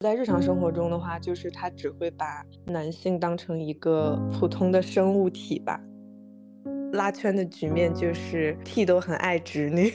[0.00, 5.80] 在日常生活中的话，就是他只会把男性当成一个普通的生物体吧。
[6.92, 9.92] 拉圈的局面就是 T 都很爱直女，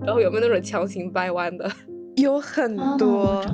[0.00, 1.70] 然后有没有那种强行掰弯的？
[2.16, 3.44] 有很多。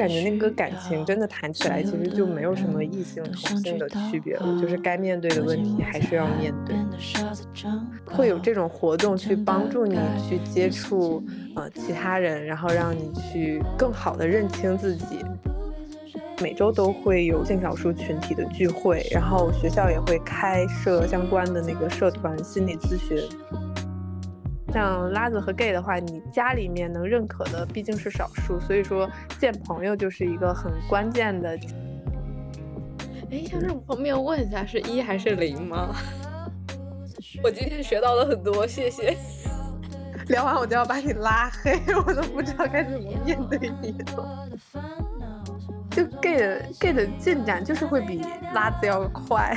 [0.00, 6.74] 感觉那个感情真的谈起来，其实就没有什么异性同性的区别了，就是该面对的问题还是要面对。
[8.06, 11.22] 会有这种活动去帮助你去接触
[11.54, 15.18] 呃其他人，然后让你去更好的认清自己。
[16.40, 23.18] 每周都会有性少数群体的聚会，然后学校也会开设相关的那个社团心理咨询。
[24.72, 31.58] 像拉子和 gay 的话，你家里面能认可的毕竟是少数，所以说见朋友就是一个很关键的。
[33.30, 35.94] 哎，像这种方面问一下，是一还是零吗？
[37.44, 39.16] 我今天学到了很多，谢谢。
[40.28, 44.48] 聊完我就要把你拉黑， 我都不知道该怎么面对你了。
[45.90, 48.20] 就 gay 的 gay 的进展就是会比
[48.54, 49.56] 拉子要快。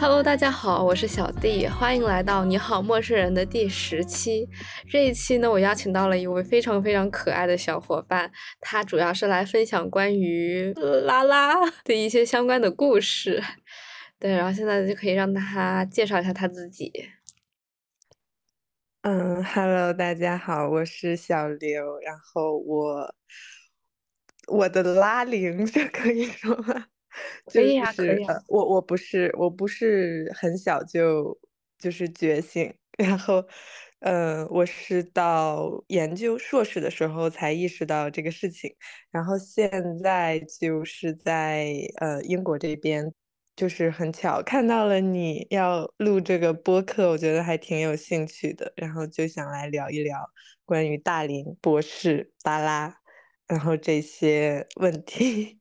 [0.00, 4.48] Hello，大家好，我是小弟，欢迎来到你好陌生人的第十期。
[4.88, 10.72] 这一期呢，我邀请到了一位非常非常可爱的小伙伴，他主要是来分享关于
[11.04, 13.44] 拉拉的一些相关的故事。
[14.18, 16.90] 对，然后现在就可以让他介绍一下他自己。
[19.02, 23.14] 嗯，Hello，大家好，我是小刘，然后我
[24.48, 26.86] 我的拉铃就可以说吗？
[27.46, 28.24] 可以啊，可以。
[28.48, 31.38] 我我不是我不是很小就
[31.78, 33.44] 就是觉醒，然后，
[34.00, 38.74] 呃，我是到研究硕士的时候才意识到这个事情，
[39.10, 39.70] 然后现
[40.02, 43.12] 在就是在呃英国这边，
[43.56, 50.18] 就是很巧看到了你要录这个播客，我觉得还挺有兴趣的，然后就想来聊一聊
[50.64, 52.94] 关于大龄博士巴拉，
[53.46, 55.59] 然后这些问题。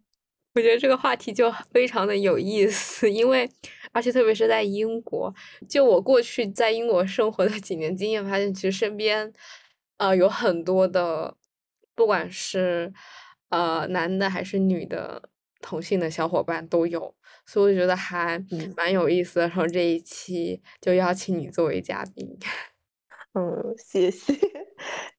[0.56, 3.50] 我觉得这个话题就非常的有意思，因为
[3.92, 5.34] 而且特别是在英国，
[5.70, 9.32] 就我过去在英国生活的几年经验，发现其实身边，
[9.98, 11.36] 呃，有很多的，
[11.96, 12.92] 不管是
[13.50, 15.30] 呃男的还是女的
[15.62, 17.16] 同性的小伙伴都有，
[17.46, 18.44] 所以我觉得还
[18.76, 19.48] 蛮有意思的。
[19.48, 22.38] 然后这一期就邀请你作为嘉宾。
[23.34, 24.34] 嗯，谢谢。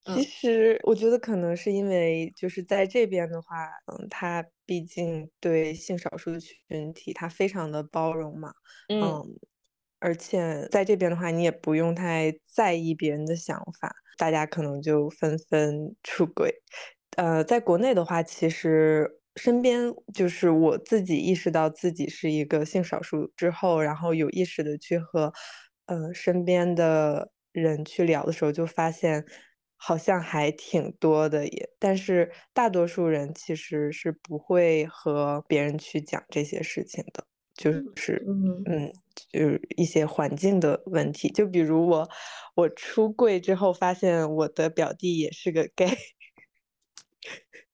[0.05, 8.53] 其实我觉得可能是因为就是在这边的话，嗯，他毕竟对性少数群体他非常的包容嘛，
[9.00, 9.22] 嗯，
[10.00, 16.53] 而且在这边的话，你也不用太在意别人的想法，大家可能就纷纷出轨。
[17.17, 25.32] 呃，在国内的话，其实身边就是我自己意识到自己是一个性少数之后，然后有意识的去和
[25.87, 27.31] 呃身边的。
[27.53, 29.25] 人去聊的时候，就发现
[29.82, 37.24] 好像还挺多的也，但是大多数人其实是不会和别人去讲这些事情的，
[37.54, 38.30] 就是
[38.64, 38.92] 嗯，
[39.32, 42.08] 就是一些环境的问题，就比如我
[42.56, 45.96] 我出柜之后，发现我的表弟也是个 gay。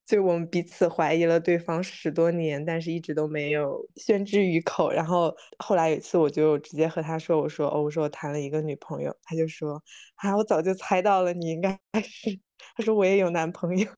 [0.06, 4.90] 就我们彼此怀疑了对方十多年，但是一直都没有宣之于口。
[4.90, 9.82] 然后后来有一次，我就直接和他说：“我说哦，我说我谈了一个女朋友。”他就说
[10.16, 11.70] ：“啊，我早就猜到了，你应该
[12.04, 12.38] 是。”
[12.76, 13.86] 他说：“我也有男朋友。”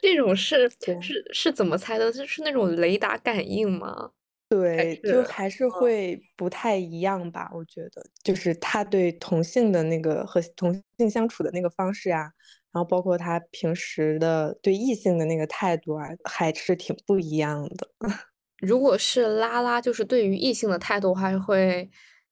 [0.00, 0.70] 这种是
[1.00, 2.12] 是是怎么猜的？
[2.12, 4.12] 就是那种雷达感应吗？
[4.50, 7.50] 对，就还是会不太一样吧？
[7.54, 12.32] 我觉得，就是他对同性的那个和同性相处的那个方式呀。
[12.72, 17.88] 然后包括他平时的对异性的那个态度啊，还是挺不一样的。
[18.60, 21.88] 如果是拉拉，就是对于异性的态度，还会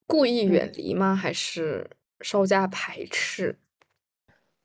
[0.07, 1.15] 故意远离吗？
[1.15, 1.89] 还是
[2.21, 3.61] 稍加排斥？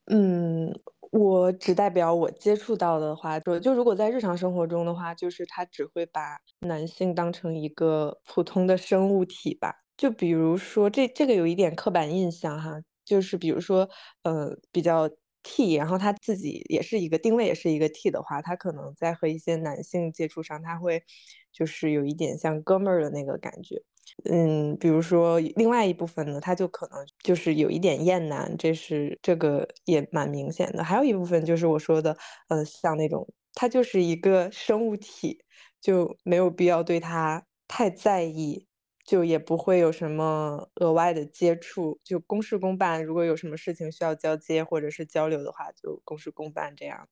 [0.08, 0.74] 嗯，
[1.12, 9.76] 我只代表我接触到的话，就就如果在日常生活中的话，就是他只会把男性当成一个普通的生物体吧。
[9.96, 13.88] 就比如说这这个有一点刻板印象哈，就是比如说
[14.24, 15.10] 呃比较。
[15.44, 21.04] T，然后他自己也是一个定位，也是一个 T 的话，他可能在和一些男性接触上，他会
[21.52, 23.82] 就是有一点像哥们儿的那个感觉。
[24.30, 30.84] 嗯，比如说另外一部分呢，他就可能就是有一点厌男，这是这个也蛮明显的。
[30.84, 32.18] 还有一部分就是我说的，
[32.50, 35.40] 呃，像那种他就是一个生物体，
[35.80, 38.68] 就没有必要对他太在意。
[39.06, 43.04] 就也不会有什么额外的接触，就公事公办。
[43.04, 47.08] 如果有什么事情需要交接或者是交流的话，就公事公办这样。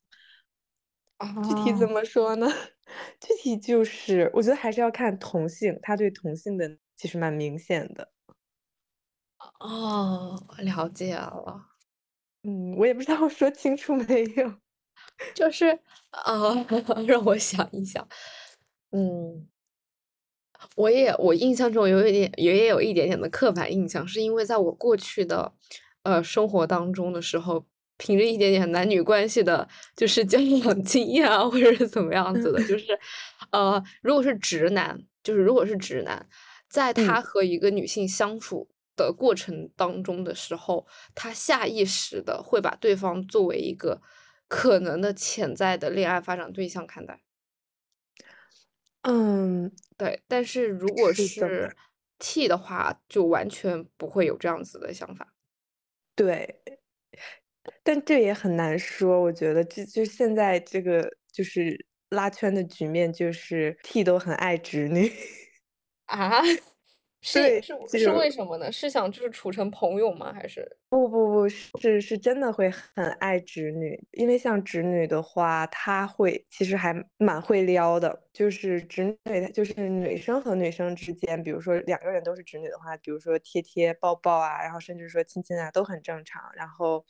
[1.43, 2.47] 具体怎么说呢？
[3.21, 8.11] 具体就是我觉得还是要看同性，他对同性的其实蛮明显的。
[9.59, 11.65] 哦，了解了。
[12.43, 14.53] 嗯，我也不知道我 说清楚没有。
[15.35, 15.67] 就是，
[16.11, 16.53] 啊，
[17.07, 18.07] 让我想一想，
[18.91, 19.49] 嗯，
[20.75, 25.51] 我也我印象中有一点也有一点点的刻板印象，是因为在我过去的
[26.03, 27.65] 呃生活当中的时候，
[27.97, 32.97] 凭着一点点男女关系的，就是交往经验啊，或者是怎么样子的，就是
[33.51, 36.27] 呃，如果是直男，就是如果是直男，
[36.69, 40.85] 在他和一个女性相处的过程当中的时候，
[41.15, 44.01] 他下意识的会把对方作为一个。
[44.51, 47.21] 可能的潜在的恋爱发展对象看待，
[49.05, 50.21] 嗯，对。
[50.27, 51.75] 但是如果是
[52.19, 55.33] T 的话，就完全不会有这样子的想法。
[56.15, 56.61] 对，
[57.83, 59.21] 但这也很难说。
[59.21, 65.11] 我觉得，就就现在这个就是拉圈的局面，就是 T 都很爱直女
[66.07, 66.41] 啊。
[67.21, 68.71] 是是是为什么呢？
[68.71, 70.33] 是想就是处成朋友吗？
[70.33, 71.47] 还是不不不
[71.79, 78.23] 是是真的会很爱直女，因为像直女的话，她会其实还蛮会撩的。
[78.33, 86.41] 就是直女，就是女生和女生之间，比如说两个人都是直女的话，比如说贴贴抱抱啊，然后甚至说亲亲啊，都很正常。
[86.55, 87.05] 然后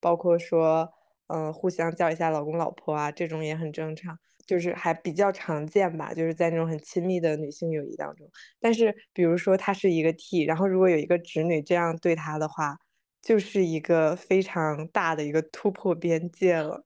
[0.00, 0.90] 包括说
[1.26, 4.18] 嗯，互相叫一下老公老婆啊，这种也很正常。
[4.48, 8.28] 就是还比较常见吧，就是在那种很亲密的女性友谊当中。
[8.58, 12.76] 但是，比如说他是一个 T，然后如果有一个直女这样对他的话，
[13.22, 16.82] 就是一个非常大的一个突破边界了，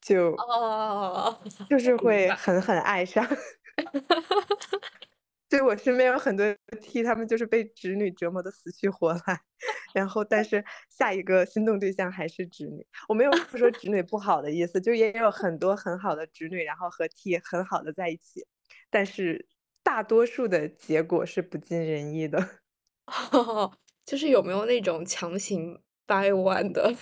[0.00, 1.38] 就哦，
[1.70, 3.24] 就是会狠狠爱上。
[5.48, 6.44] 对我身边有很多
[6.82, 9.40] T，他们就是被直女折磨的死去活来，
[9.94, 12.84] 然后但是下一个心动对象还是直女。
[13.08, 18.44] 我没有 说直女不好的意思，就也有很多很好的直女，然后和 T 很好的在一起，
[18.90, 19.46] 但是
[19.82, 22.60] 大多数的结果是不尽人意的。
[24.04, 26.94] 就是有没有那种强行掰弯的？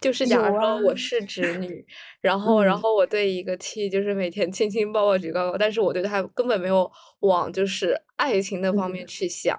[0.00, 1.84] 就是假如说我是直女，
[2.20, 6.90] 然 后然后我对一个 T 就是每天亲亲抱抱举高高，但是我对他根本没有
[7.20, 9.58] 往就是爱情的方面去想，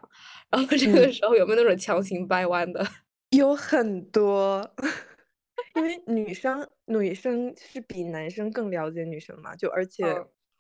[0.49, 2.85] 然后这个时候有没有那种强行掰弯的？
[3.31, 4.69] 有很多，
[5.75, 10.03] 因为女生女生是比男生更了解女生嘛，就而且。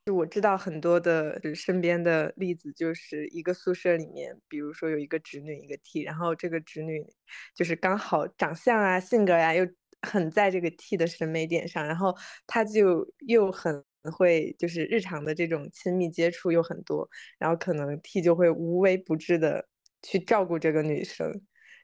[0.05, 7.05] 就我知道很多的身边的例子，就是一个宿舍里面，比如说有一个侄女一个 T，然后这个侄女
[7.53, 9.67] 就是刚好长相啊、性格呀又
[10.01, 12.15] 很在这个 T 的审美点上，然后
[12.47, 17.07] 他就又很会就是日常的这种亲密接触又很多，
[17.37, 19.67] 然后可能 T 就会无微不至的
[20.01, 21.31] 去照顾这个女生，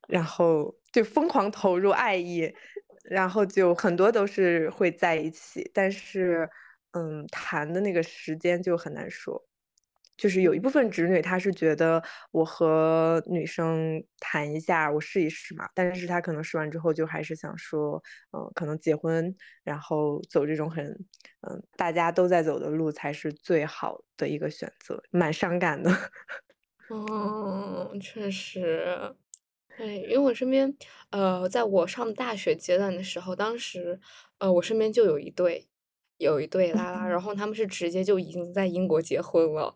[0.08, 2.52] 然后就疯狂投入爱意，
[3.04, 6.50] 然后就很多都是会在一起，但是。
[6.98, 9.42] 嗯，谈的那个时间就很难说，
[10.18, 12.02] 就是有一部分直女，她是觉得
[12.32, 18.02] 我和女生谈一下，我试一试嘛，但是她可能试完之后就还是想说，
[18.34, 20.86] 嗯，可能结婚，然后走这种很，
[21.50, 25.92] 嗯，大家都在走的路才是最好的一个选择，蛮伤感的。
[26.90, 29.16] 嗯，确实，
[29.76, 30.74] 对，因为我身边，
[31.12, 34.00] 呃，在我上大学阶段的时候，当时，
[34.40, 35.68] 呃，我身边就有一对。
[36.18, 39.76] 有一对拉拉，然后他们是直接就已经在英国结婚了，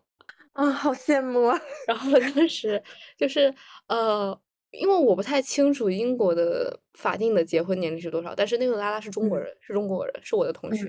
[0.52, 1.60] 啊，好羡慕啊！
[1.86, 2.82] 然后当时
[3.16, 3.54] 就是
[3.86, 4.38] 呃，
[4.70, 10.86] 因为我不太清楚英国的法定的结婚年龄是多少，但是那个拉拉是中国人，是中国人，是我的同学。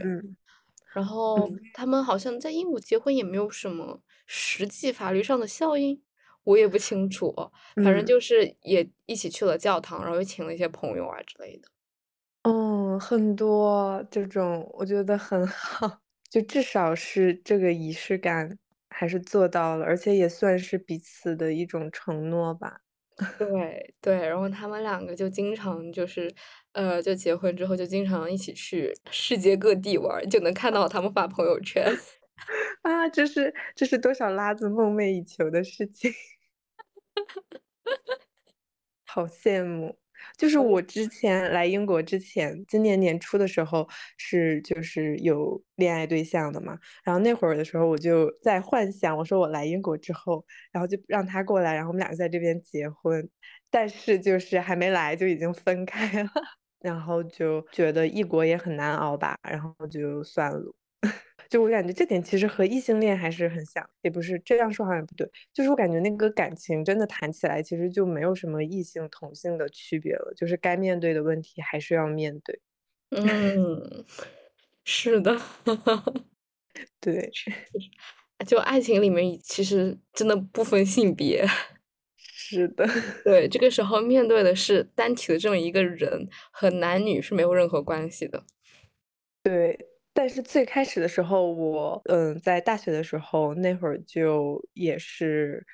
[0.93, 5.99] 然后他们好像在英国结婚也没有什么实际法律上的效应，
[6.43, 7.33] 我也不清楚。
[7.75, 11.67] 反正就是也一起去了教堂，然后又请了一些朋友啊之类的。
[12.45, 18.57] 嗯，很多这种我觉得很 好，就至少是这个仪式感
[18.89, 22.81] 还是做到了，而且也算是彼此的一种承诺吧。
[23.39, 26.31] 对对，然后他们两个就经常就是，
[26.73, 31.83] 呃，就结婚之后就经常一起去世界各地玩，就能看到他们发朋友圈。
[32.83, 36.11] 啊，这是这是多少拉子梦寐以求的事情，
[39.05, 39.97] 好羡慕。
[40.37, 43.87] 就是我之前来英国之前，今年年初的时候
[44.17, 53.27] 是就是有恋爱对象的嘛，然后那会儿的时候我就在幻想，我说我来英国之后，然后就让他过来，然后我们两个在这边结婚，
[53.69, 56.29] 但是就是还没来就已经分开了，
[56.81, 60.73] 然后就觉得异国也很难熬吧，然后就算了。
[61.53, 72.59] 就我感觉这点其实和异性恋还是很像，也不是这样说好像也不对，就是我感觉那个感情真的谈起来，其实就没有什么异性同性的区别了，就是该面对的问题还是要面对。
[73.11, 74.03] 嗯，
[74.83, 75.39] 是的，
[76.99, 77.31] 对，
[78.47, 81.45] 就爱情里面其实真的不分性别。
[82.17, 82.83] 是的，
[83.23, 88.43] 对，这个时候面对的是单体的这么一个人，和男女是没有任何关系的。
[89.43, 89.77] 对，
[90.13, 95.65] 但是最开始的时候，我嗯，在大学的时候那会儿就也是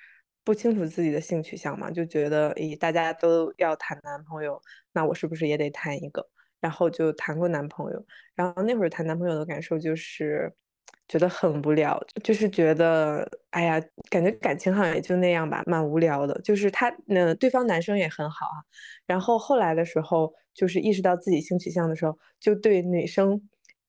[0.45, 4.59] 不清楚自己的性取向嘛，就觉得咦，大家都要谈男朋友，
[4.93, 6.25] 那我是不是也得谈一个？
[6.61, 8.05] 然后就谈过男朋友，
[8.35, 10.51] 然后那会儿谈男朋友的感受就是
[11.07, 16.39] 觉得很无聊，就是觉得哎呀，感觉感情好像也就那样吧，蛮无聊的。
[16.41, 18.59] 就是他那对方男生也很好啊，
[19.05, 23.41] 然后后来的时候，就是意识到自己性取向的时候，就对女生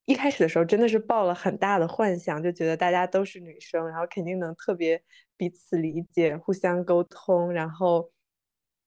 [0.05, 5.03] 一开始的时候真的是抱了很大的幻想，就觉得大家都是女生，然后肯定能特别
[5.37, 8.11] 彼此理解、互相沟通，然后。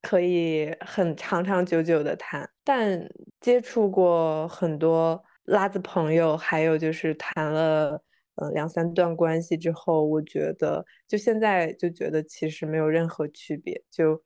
[0.05, 8.03] 可以很长长久久的谈，但接触过很多拉子朋友，还有就是谈了
[8.35, 14.21] 呃两三段关系之后，我觉得就现在就觉得其实没有任何区别，就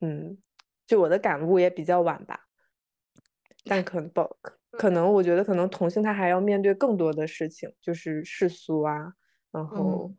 [0.00, 0.38] 嗯，
[0.86, 2.38] 就我的感悟也比较晚吧，
[3.64, 4.20] 但可能不
[4.78, 9.12] 可能，我觉得可能同性他还要面对更多的事情，就是世俗啊，
[9.52, 10.12] 然后。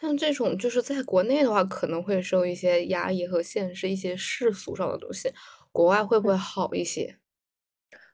[0.00, 5.32] 像这种就是在国内的话，可能会受一些压抑和限制，一些世俗上的东西。
[5.72, 7.18] 国外会不会好一些？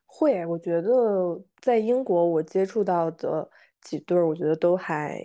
[0.07, 3.51] 会，我觉得在英国我接触到的
[3.81, 5.21] 几对儿，我觉得都还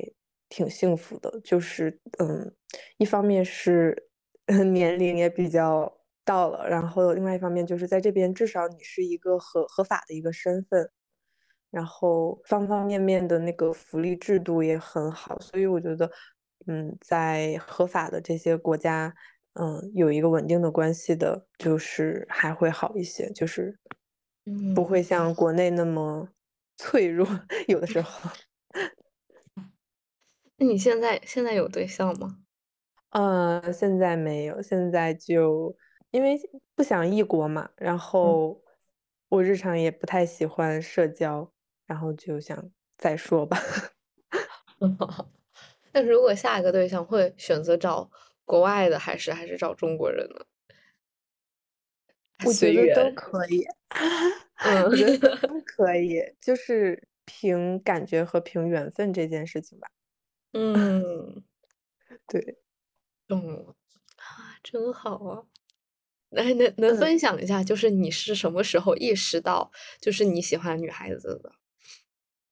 [0.49, 1.39] 挺幸福的。
[1.43, 2.53] 就是嗯，
[2.97, 4.09] 一方面是
[4.73, 5.99] 年龄也比较
[6.29, 10.91] 到了，然后另外一方面就是在这边至少你是一个合合法的一个身份，
[11.71, 16.09] 然后方方面面的那个福利制度也很好，所以我觉得。
[16.67, 19.12] 嗯，在合法的这些国家，
[19.53, 23.79] 嗯，有一个稳定的关系的，就是还会好一些，就是
[24.75, 26.27] 不会像国内那么
[26.77, 27.25] 脆弱，
[27.69, 28.29] 有的时候。
[30.59, 32.39] 那你现在现在有对象吗？
[33.12, 35.74] 呃，现在没有，现在就
[36.11, 36.39] 因为
[36.75, 38.61] 不想异国嘛，然后
[39.29, 41.51] 我日常也不太喜欢社交，
[41.85, 43.57] 然后就想再说吧。
[45.91, 48.09] 那如果下一个对象会选择找
[48.45, 50.45] 国外的，还是还是找中国人呢？
[52.45, 53.65] 我觉得都可以，
[54.63, 59.89] 嗯，我觉得都可以，就是凭感觉和凭缘分这件事情吧。
[60.53, 61.43] 嗯，
[62.27, 62.59] 对，
[63.27, 63.75] 懂
[64.15, 65.43] 啊，真好啊！
[66.31, 71.51] 来，能能分享一下，就是你是什么时候意识到，就是你喜欢女孩子的？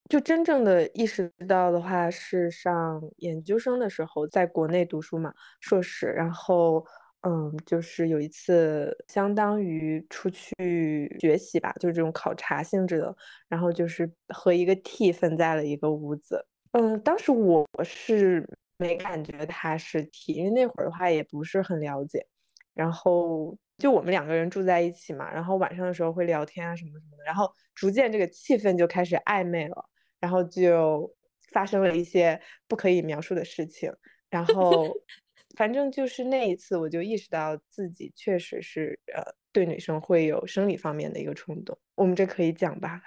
[0.08, 6.06] 就真正的意识到的话，是上研究生的时候，在国内读书嘛，硕士。
[6.06, 6.84] 然后，
[7.20, 13.14] 嗯，就是有一次，相当于出去学习吧，就是这种考察性质的。
[13.48, 16.44] 然后就是和一个 T 分在了一个屋子。
[16.72, 22.26] 嗯，当时我是没感觉他是 T，因为那会儿的话也不是很了解。
[22.74, 27.24] 然后就我们两个人住在一起嘛，然后晚上的时候会聊天啊什么什么的。
[27.24, 29.88] 然后逐渐这个气氛就开始暧昧了。
[30.20, 31.08] 然后就
[31.52, 33.88] 发生了一些不可以描述的事情，
[34.28, 34.92] 然后
[35.56, 41.78] 反正就是那一次，我就意识到自己确实是呃对女生会有生理方面的一个冲动。
[41.94, 43.00] 我们这可以讲吧？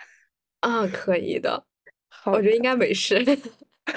[0.62, 1.66] 啊，可以的，
[2.28, 3.20] 我觉得应该没事。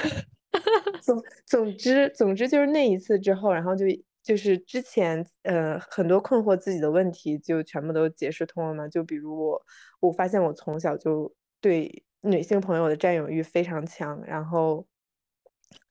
[1.01, 3.87] 总总之总之就是那一次之后，然后就
[4.25, 8.89] 就是之前呃很多困惑自己的问题就全部都解释通了嘛。
[8.89, 9.63] 就比如我
[10.01, 12.05] 我发现我从小就对。
[12.27, 14.87] 女性朋友的占有欲非常强，然后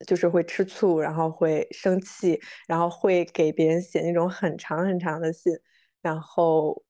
[0.08, 5.54] 就是会吃醋，然后会生气，然后会给别人写那种很长很长的信，
[6.02, 6.84] 然后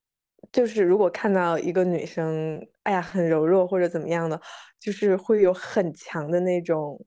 [0.50, 4.40] 就是如果看到一个女生，哎呀很柔弱或者怎么样的，
[4.80, 7.06] 就是会有很强的那种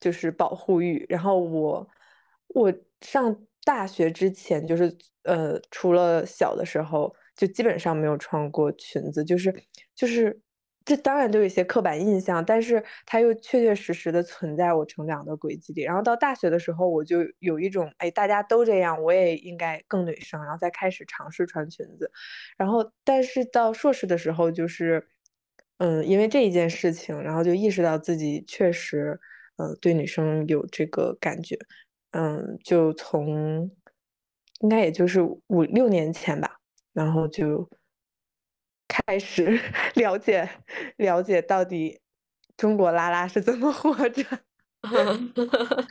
[0.00, 1.04] 就是保护欲。
[1.06, 1.86] 然后我
[2.48, 9.54] 我上大学之前，就是呃除了小的时候，就基本上没有穿过裙子，就是
[9.94, 10.40] 就是。
[10.84, 15.82] 这当然都有一些刻板印象，但是它又确确实实的存在我成长的轨迹里。
[15.82, 22.10] 然后到大学的时候，我就有一种，哎，大家都这样，我也应该更女生，然后再开始尝试穿裙子。
[22.56, 25.06] 然后，但是到硕士的时候，就是，
[25.78, 29.20] 嗯，因为这一件事情，然后就意识到自己确实，
[29.58, 31.56] 嗯，对女生有这个感觉。
[32.12, 33.70] 嗯，就从
[34.60, 36.58] 应该也就是五六年前吧，
[36.92, 37.68] 然后就。
[39.06, 39.58] 开始
[39.96, 40.46] 了解
[40.98, 41.98] 了解到底
[42.58, 44.22] 中国拉拉是怎么活着。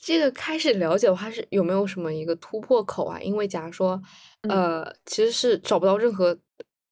[0.00, 3.20] 这个开始了解的话，是有没有什么一个突破口啊？
[3.20, 4.00] 因为假如说，
[4.48, 6.38] 呃，其实是找不到任何，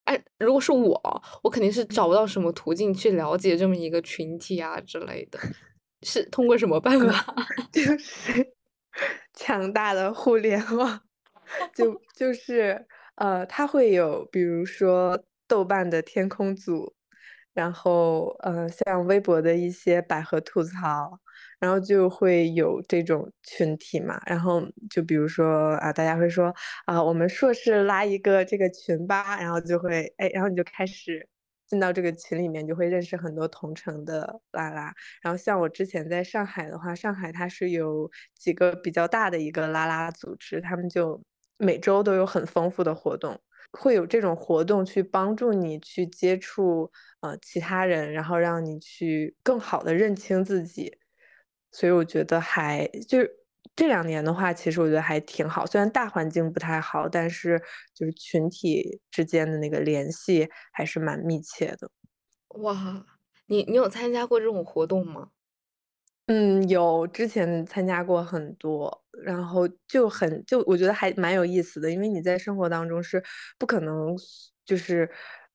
[0.05, 5.39] 哎，如果是我，我肯定是找不到什么途径去了解这么一个群体啊之类的。
[6.05, 7.35] 是通过什么办法？
[7.73, 8.55] 就是
[9.35, 11.01] 强大的互联网，
[11.75, 16.95] 就就是呃，它会有比如说豆瓣的天空组，
[17.53, 21.19] 然后呃，像微博的一些百合吐槽，
[21.59, 24.21] 然后就会有这种群体嘛。
[24.27, 26.55] 然后就比如说啊，大家会说
[26.87, 31.29] 啊，我们硕士拉一个这个群吧，然后就会哎，然后你就开始。
[31.67, 34.95] 进到这个群里面，就会认识很多同城的拉拉。
[35.23, 41.21] 然后像我之前在上海的话，上海它是有几个比较大的一个拉拉组织，他们就
[41.59, 43.41] 每周都有很丰富的活动，
[43.73, 46.91] 会有这种活动去帮助你去接触
[47.21, 50.99] 呃其他人，然后让你去更好的认清自己。
[51.73, 53.44] 所以我觉得还就是。
[53.77, 55.67] 这两年的话，其实我觉得还挺好。
[55.67, 57.61] 虽然大环境不太好，但是
[57.95, 61.89] 就是群体之间的那个联系还是蛮密切的。
[62.49, 63.05] 哇，
[63.47, 65.31] 你你有参加过这种活动吗？
[66.29, 73.23] 嗯，有，之前参加过很多，然后就很就我觉得还蛮有意思的，因为你在生活当中是
[73.59, 74.17] 不可能
[74.65, 75.11] 就是，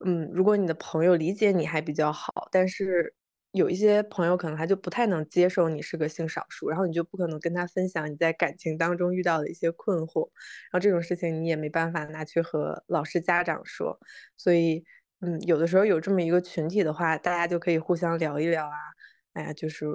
[0.05, 3.13] 嗯，如果你的朋友理解你还比较好，但是。
[3.51, 10.29] 有一些朋友可能他就不太能接受你是个性少数，然后你就不可能跟他分享你在感情当中遇到的一些困惑，
[10.71, 13.99] 然后这种事情你也没办法拿去和老师家长说，
[14.37, 14.83] 所以，
[15.21, 18.71] 嗯，有的时候有这么一个群体的话，大家就可以互相聊一聊啊，
[19.33, 19.85] 哎呀，就是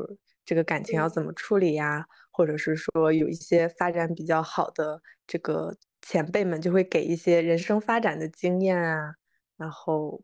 [0.44, 9.14] 这个感情要怎么处理呀，或者是说有一些发展比较好的这个前辈们就会给一些人生发展的经验啊，
[9.56, 10.23] 然后。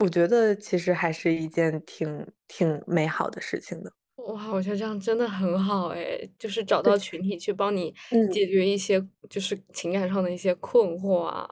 [0.00, 3.92] 我觉得其实还是一件挺挺美好的事情的。
[4.16, 7.94] 哇，我觉得这样真的很好哎，就是找到群体去帮你
[8.32, 11.48] 解决一些就是情感上的一些困惑啊，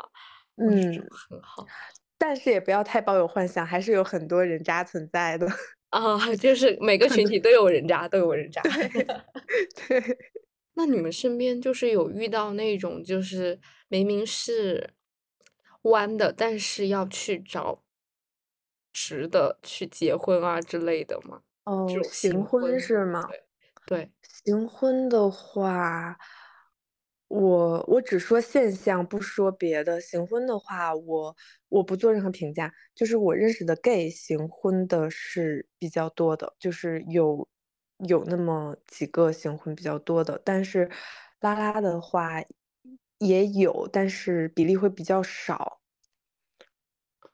[0.56, 1.66] 嗯，很好。
[2.18, 5.46] 但是也不要太抱有幻想，还是有很多人渣存在的。
[5.90, 8.60] 啊，就是每个群体都有人渣，都有人渣。
[9.88, 10.18] 对。
[10.74, 14.90] 那你们身边就是有遇到那种就是明明是
[15.82, 17.82] 弯的，但是要去找。
[18.98, 21.40] 直的去结婚啊之类的吗？
[21.64, 23.28] 哦，行婚是吗？
[23.86, 26.18] 对，行婚的话，
[27.28, 30.00] 我我只说现象，不说别的。
[30.00, 31.36] 行婚的话，我
[31.68, 32.72] 我不做任何评价。
[32.94, 37.48] 就是我认识的 gay 行婚的是比较多的，就是有
[38.08, 40.90] 有那么几个行婚比较多的，但是
[41.40, 42.42] 拉拉的话
[43.18, 45.80] 也有，但是比例会比较少。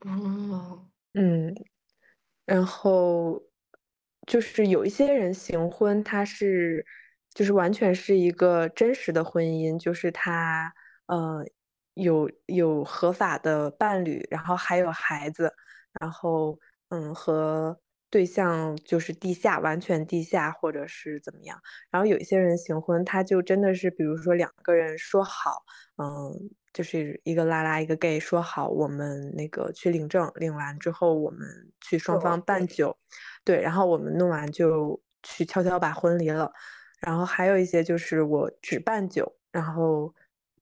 [0.00, 0.06] 哦。
[0.06, 1.54] 嗯，嗯
[2.46, 3.42] 然后
[4.26, 6.86] 就是有一些人行婚，他是
[7.34, 10.74] 就是完全是一个真实的婚姻，就是他
[11.06, 11.44] 呃
[11.94, 15.52] 有有合法的伴侣，然后还有孩子，
[16.00, 16.58] 然后
[16.90, 17.78] 嗯和
[18.10, 25.64] 对象就是地下完全地下或者是怎么样，然后有一些人行婚，他就真的是比如说两个人说好，
[25.98, 26.50] 嗯。
[26.74, 31.40] 就是一个拉拉一个 gay 说好，我们那个去领证，领完之后我们
[31.80, 32.94] 去双方办酒，
[33.44, 36.52] 对，然后我们弄完就去悄悄把婚离了。
[36.98, 40.12] 然后还有一些就是我只办酒，然后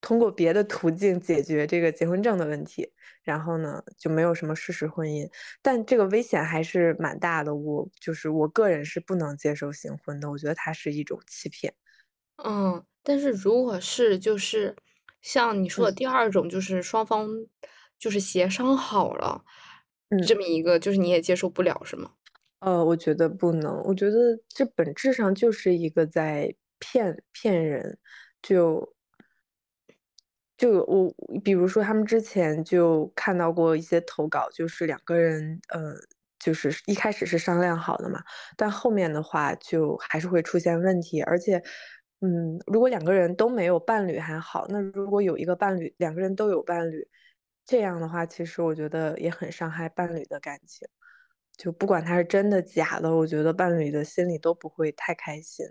[0.02, 5.26] 通过别的途径解决这个结婚证的问题，然后呢就没有什么事实婚姻，
[5.62, 7.54] 但这个危险还是蛮大的。
[7.54, 11.72] 我就是我个人是不能接受行婚的，我觉得它是一种欺骗。
[12.44, 14.76] 嗯，但是如果是就是。
[15.22, 17.28] 像你说的第二种，就是双方
[17.96, 19.44] 就是协商好了，
[20.26, 22.10] 这么一个，就是你也接受不了，是吗？
[22.58, 27.98] 呃，我觉得不能，我觉得这本质上就是一个在骗骗人，
[28.42, 28.94] 就
[30.56, 35.94] 就我比如说他们之前就看到过一些投稿，就是两个人，呃，
[36.40, 38.20] 就是一开始是商量好的嘛，
[38.56, 41.62] 但后面的话就还是会出现问题，而且。
[42.24, 47.08] 嗯，如果两个人都没有伴侣还好，那如果有一个伴侣，两个人都有伴侣，
[47.66, 50.86] 这样的话，其实我觉得也很伤害伴侣的感情。
[51.56, 55.66] 就不管他是真的假的，我觉得伴侣的心里都不会太开心。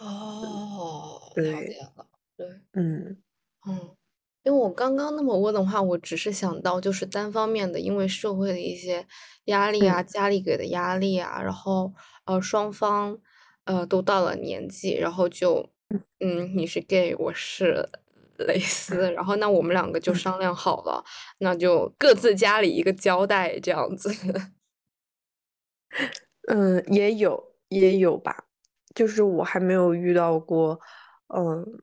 [0.00, 2.06] 哦，了解了，
[2.36, 3.22] 对，嗯
[3.68, 3.96] 嗯。
[4.42, 9.06] 因为我刚刚那么问的话，我只是想到就是单方面的，因为社会的一些
[9.44, 13.20] 压力啊，家里给的压力啊，然后呃双方。
[13.70, 15.64] 呃，都到了年纪，然后就，
[16.18, 17.88] 嗯，你是 gay，我是
[18.38, 21.04] 蕾丝， 然后那我们两个就商量好了，
[21.38, 24.10] 那就各自家里一个交代这样子。
[26.48, 28.44] 嗯，也有也有吧，
[28.94, 30.80] 就是我还没有遇到过，
[31.34, 31.80] 嗯。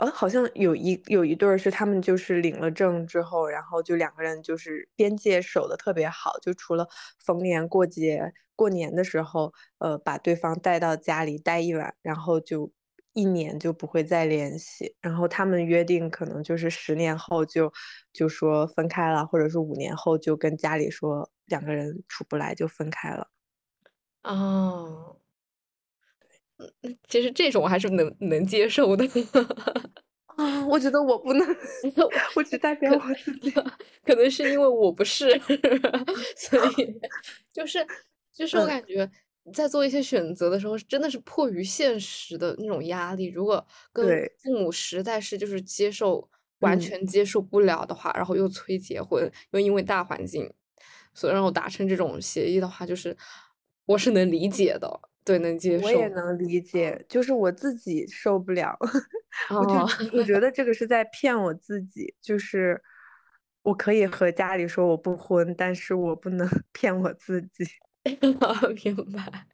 [0.00, 6.88] 呃，好像有一有一对儿是他们就是领了证之后，然后就两个人就是边界守的特别好，就除了
[7.22, 12.72] 逢年过节、过年的时候，呃，把对方带到家里待一晚，然后就
[13.12, 17.70] 一年就不会再联系，然后他们约定可能就是十年后就
[18.10, 23.28] 就说分开了，或者是五年后就跟家里说两个人处不来就分开了。
[24.24, 25.19] 哦，
[27.08, 29.04] 其实这种我还是能能接受的。
[30.36, 31.46] 啊，我觉得我不能，
[32.34, 33.50] 我只代表我自己。
[34.04, 35.38] 可能是因为我不是，
[36.36, 36.98] 所以
[37.52, 37.86] 就是
[38.32, 39.10] 就是我感觉
[39.52, 43.26] 在做一些选择的时候，真的是迫于现实的那种压力。
[43.26, 44.06] 如果跟
[44.42, 46.26] 父母实在是就是接受
[46.60, 50.50] 完全接受不了的话，然后又催结婚，又因为大环境，
[51.12, 53.14] 所以让我达成这种协议的话，就是
[53.84, 55.09] 我是能理解的。
[55.30, 55.84] 对，能接受。
[55.84, 58.76] 我也能理解，就是我自己受不了。
[59.50, 62.80] 我就我觉得这个是在骗我自己，就是
[63.62, 67.64] 我可以和家里说我不婚，但是我不能 骗我自己。
[68.84, 69.46] 明白。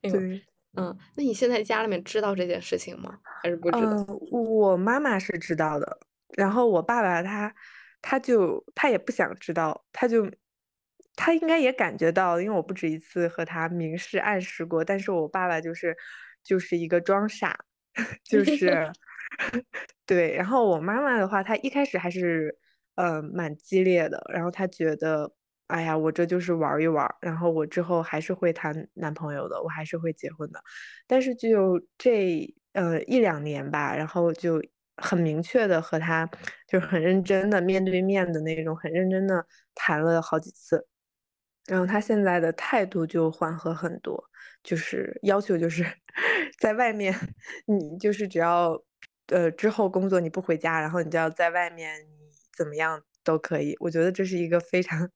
[0.00, 0.42] 对，
[0.74, 3.18] 嗯，那你现在家里面知道这件事情吗？
[3.42, 3.80] 还是不知道？
[3.80, 6.00] 嗯，我妈妈是知道的，
[6.36, 7.54] 然后我爸爸他
[8.02, 10.30] 他就他也不想知道，他就。
[11.20, 15.96] 他应该也感觉到，因为我不止一次和他明示暗示过，但是我爸爸就是
[16.44, 17.58] 就是一个装傻，
[18.22, 18.92] 就 是
[20.06, 20.32] 对。
[20.36, 22.56] 然后我妈妈的话，她一开始还是
[22.94, 25.28] 呃蛮激烈的，然后她觉得，
[25.66, 30.62] 哎呀，我这就是玩一玩，然后我之后还是会谈男朋友的，我还是会结婚的。
[31.08, 34.62] 但是就这呃一两年吧，然后就
[34.96, 36.28] 很明确的和他
[36.68, 40.86] 就很认真的面对面的那种，很认真的谈了好几次。
[41.68, 44.22] 然后他现在的态度就缓和很多，
[44.62, 45.84] 就是要求就是
[46.58, 47.14] 在外面，
[47.66, 48.82] 你就是只要
[49.28, 53.76] 呃之后工作你不回家，然后你就要在外面，你怎么样都可以。
[53.80, 55.08] 我觉得这是一个非常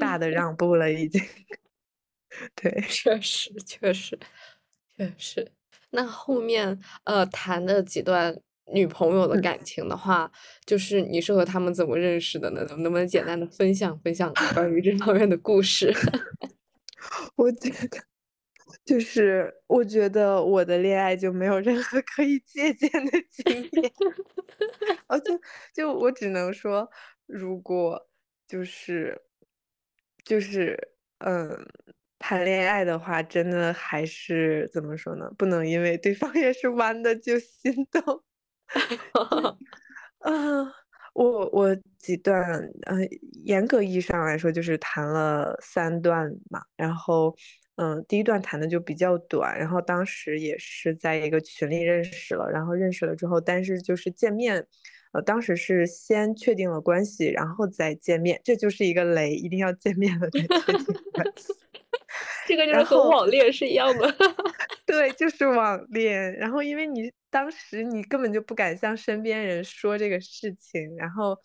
[0.00, 1.20] 大的让步了，已经。
[2.56, 4.18] 对，确实，确实，
[4.96, 5.52] 确实。
[5.90, 8.40] 那后面呃谈的几段。
[8.72, 10.30] 女朋友的感情的话，
[10.66, 12.64] 就是你是和他们怎么认识的呢？
[12.78, 15.92] 能不能简单的分享分享关于这方面的故事？
[17.36, 17.98] 我觉得，
[18.84, 23.92] 就是我觉得我的恋爱就没有任何可以借鉴的经验，
[25.08, 25.26] 而且
[25.74, 26.88] 就我只能说，
[27.26, 28.08] 如果
[28.48, 29.20] 就是
[30.24, 30.76] 就是
[31.18, 31.66] 嗯。
[32.18, 35.30] 谈恋爱的话，真的还是怎么说呢？
[35.36, 38.22] 不能因为对方也是弯的就心动。
[40.20, 40.30] 啊，
[41.14, 42.44] 我我几段，
[42.86, 42.96] 呃，
[43.44, 46.62] 严格意义上来说，就是谈了三段嘛。
[46.76, 47.34] 然后，
[47.76, 54.66] 嗯，第一段谈的就比较短，然后当时也是在一个群里认识了，然后认识了之后，但是就是见面，
[55.12, 61.65] 呃，当时是先确定了关系，然后再见面，这就是一个雷，一定要见面了再确定关系。
[62.46, 64.14] 这个就是和网恋是一样的，
[64.86, 66.32] 对，就是网恋。
[66.34, 71.36] 然后因为你当时你根本就不敢向身边人说这个事情，然后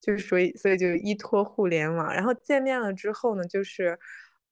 [0.00, 2.12] 就是所以所以就依托互联网。
[2.12, 3.98] 然后见面了之后呢，就是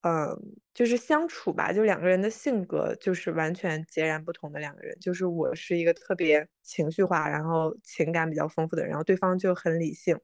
[0.03, 0.37] 嗯，
[0.73, 4.97] 就是相处吧，就两个人的性格就是完全截然不同的两个人。
[5.01, 10.17] 就是我是一个特别情绪化，然后情感比较丰富的人，然后对方就很理性。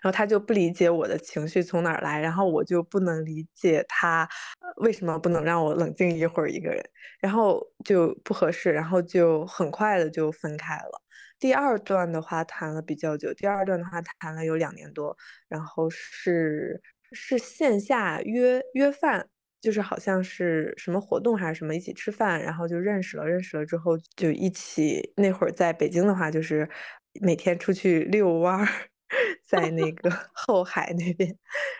[0.00, 4.28] 然后他就不理解我的情绪从哪儿来，然后我就不能理解他
[4.76, 6.82] 为什么不能让我冷静一会儿一个人，
[7.20, 11.02] 然后就不合适，然后就很快的就分开了。
[11.38, 15.16] 第二段的话谈了比较久，第二段的话谈了有两年多，
[15.48, 16.80] 然后是
[17.12, 19.28] 是线下约约饭，
[19.60, 26.68] 就是好像是什么活动还是什么一起吃饭，然后就认识了，认识了之后就一起那会儿在北京的话就是
[27.20, 28.91] 每天出去遛弯儿。
[29.44, 31.36] 在那个后海那边，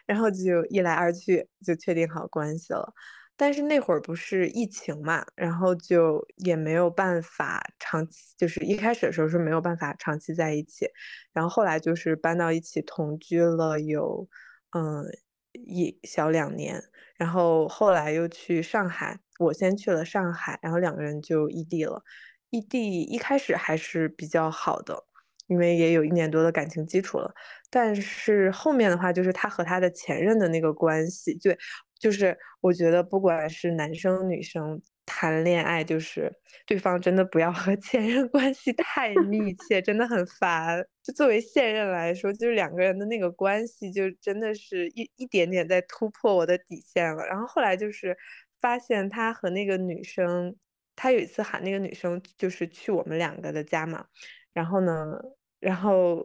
[0.06, 2.92] 然后就一来二去就确定好关系了。
[3.34, 10.86] 但是那会儿不是疫情嘛，然后就也没有办法长期，就是一开始的时候是没有办法长期在一起。
[11.32, 14.28] 然后后来就是搬到一起同居了有
[14.76, 15.04] 嗯
[15.52, 16.80] 一小两年，
[17.16, 22.02] 然后后来又去上海，我先去了上海，然后两个人就异地了。
[22.50, 25.06] 异地一开始还是比较好的。
[25.52, 27.30] 因为也有一年多的感情基础了，
[27.70, 31.56] 但是后面的话就是他和他的前任的那个关系，对，
[32.00, 36.32] 就是我觉得不管是男生女生谈恋爱，就是
[36.66, 40.82] 对方真的不要和 前任关系太密切，真的很烦。
[41.02, 47.26] 就作为现任来说，就是两个人的那个关系，就真的是一一点点在突破我的底线了。
[47.26, 48.16] 然后后来就是
[48.60, 50.56] 发现他和那个女生，
[50.96, 54.06] 他有一次喊那个女生就是去我们两个的家嘛。
[54.54, 55.18] 然后呢，
[55.62, 56.16] 然后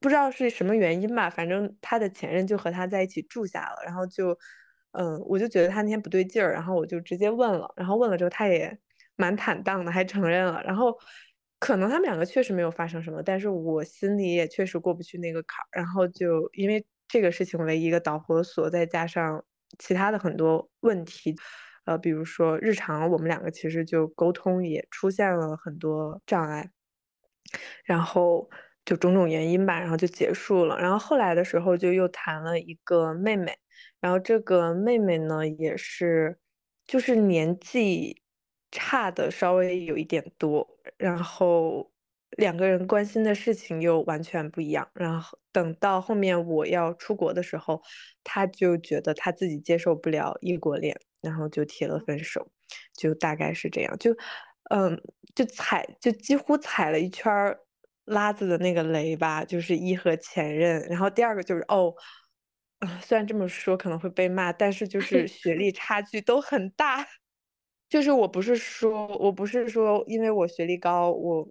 [0.00, 3.76] 不知道是什么原因吧，反正他的前任就和他在一起住下了。
[3.84, 4.38] 然后就，
[4.92, 7.72] 嗯，我就觉得他那天不对劲儿，然后我就直接问了。
[7.76, 8.78] 然后问了之后，他也
[9.16, 10.62] 蛮坦荡的，还承认了。
[10.64, 10.96] 然后
[11.58, 15.68] 可能他们两个确实没有发生什么，但是我心里也确实过不去那个坎儿。
[15.82, 19.44] 然后就因为这个事情为一个导火索，再加上
[19.78, 21.34] 其他的很多问题，
[21.86, 26.70] 呃，比如说日常我们两个其实就沟通也出现了很多障碍，
[27.84, 28.48] 然后
[28.84, 30.78] 就种种原因吧，然后就结束了。
[30.78, 33.56] 然后后来的时候就又谈了一个妹妹，
[34.00, 36.38] 然后这个妹妹呢也是
[36.86, 38.22] 就是年纪
[38.70, 41.90] 差的稍微有一点多，然后
[42.36, 44.88] 两个人关心的事情又完全不一样。
[44.94, 47.80] 然后等到后面我要出国的时候，
[48.22, 52.46] 他就觉得他自己接受不了异国恋，然后就提了分手，
[52.96, 53.96] 就大概是这样。
[53.98, 54.14] 就
[54.70, 55.00] 嗯，
[55.36, 57.56] 就踩就几乎踩了一圈儿
[58.06, 61.92] 拉子的那个雷吧，就是一和前任，然后第二个就是哦，
[62.80, 67.06] 呃，虽然这么说可能会被骂，但是就 是学历差距都很大。
[67.88, 71.46] 就是我不是说我不是说因为我学历高，我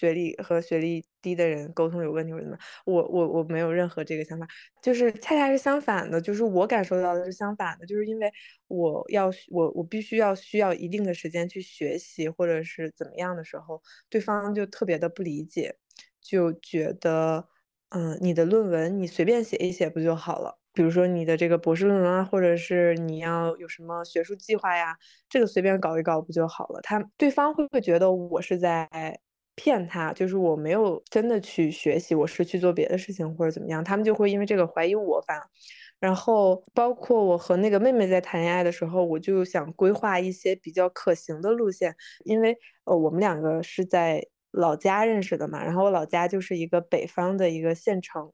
[0.00, 4.46] 学历和学历低的人沟通有问题或者怎么，我我我没有任何这个想法，
[4.82, 8.32] 就是恰恰是相反的，就是我感受到的是相反的，就是因为
[8.68, 15.76] 我要我我必须要需要一定的时间去学习或者是怎么样的时候，对方就特别的不理解，
[16.22, 17.46] 就觉得，
[17.90, 20.56] 嗯，你的论文你随便写一写不就好了？
[20.72, 24.96] 比如说你的这个博士论文啊，或者是你要有什么学术计划呀，
[25.28, 26.80] 这个随便搞一搞不就好了？
[26.82, 28.88] 他对方会不会觉得我是在
[29.62, 30.10] 骗他？
[30.14, 33.84] 就是我没有真的去学习，我是去做别的事情或者怎么样？
[33.84, 35.38] 他们就会因为这个怀疑我反。
[35.98, 41.94] 然后包括我和那个妹妹在谈恋爱的时候，我就想规划一些比较可行的路线，
[42.24, 48.32] 因为呃我们两个是在老家认识的嘛，然后我老家就是一个北方的一个县城，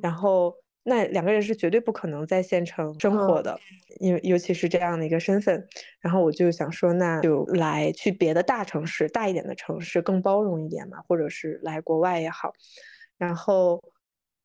[0.00, 0.54] 然后。
[0.84, 3.58] 那两个人是绝对不可能在县城生活的，
[4.00, 5.66] 因为尤其是这样的一个身份。
[6.00, 12.52] 然后我就想说，那就来去别的大城市，大一点的城市更包容一点嘛，或者是来国外也好。
[13.18, 13.82] 然后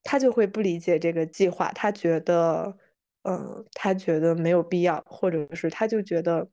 [0.03, 2.75] 他就会不理解这个计划，他觉得，
[3.21, 6.49] 嗯，他觉得没有必要，或者是他就觉得，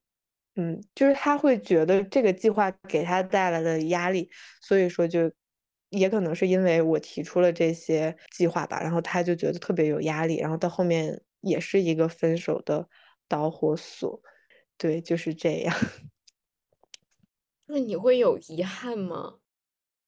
[0.55, 5.33] 嗯，就是他会觉得这个计划给他带来的压力，所以说就。
[5.91, 12.89] 也可能是因为我提出了这些计划吧，然后他就觉得特别有压力，然后到后面也是一个分手的
[13.29, 14.23] 导火索，
[14.79, 15.77] 对，就是这样。
[17.67, 19.39] 那你会有遗憾吗？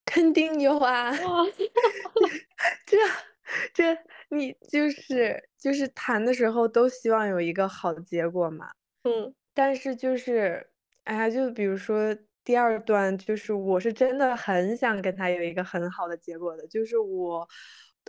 [0.05, 1.13] 肯定有啊！
[2.87, 2.97] 这
[3.75, 3.97] 这
[4.31, 8.71] 你就是就是谈的时候都希望有一个好结果嘛，
[9.05, 10.71] 嗯，但是就是
[11.05, 12.17] 哎呀，就比如说。
[12.45, 17.49] 第二段就是我是真的很想跟他有一个很好的结果的，就是我，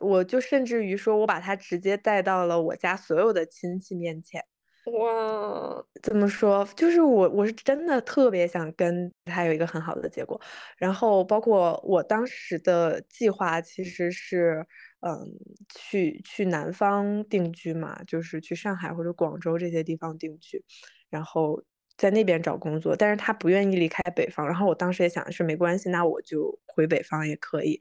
[0.01, 4.43] 我就甚至于说我把他直接带到了我家所有的亲戚面前。
[4.85, 6.65] 哇，怎么说？
[6.75, 10.41] 就是我我是真的特别想跟他有一个很好的结果。
[10.77, 14.65] 然后包括我当时的计划其实是，
[15.01, 15.29] 嗯，
[15.75, 20.65] 去去南方定居嘛，就是去上海或者广州这些地方定居，
[21.09, 21.63] 然后。
[21.97, 24.45] 在那边找工作，但是他不愿意离开北方。
[24.45, 27.79] 然后我当时也想的是，没关系，那我就回北方也可以。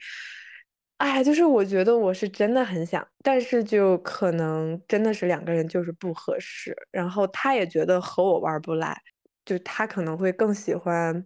[0.98, 6.76] 哎，就是我觉得我是真的很想，但是就可能真的是两个人就是不合适。
[6.92, 8.96] 然后他也觉得和我玩不来，
[9.44, 11.24] 就他可能会更喜欢。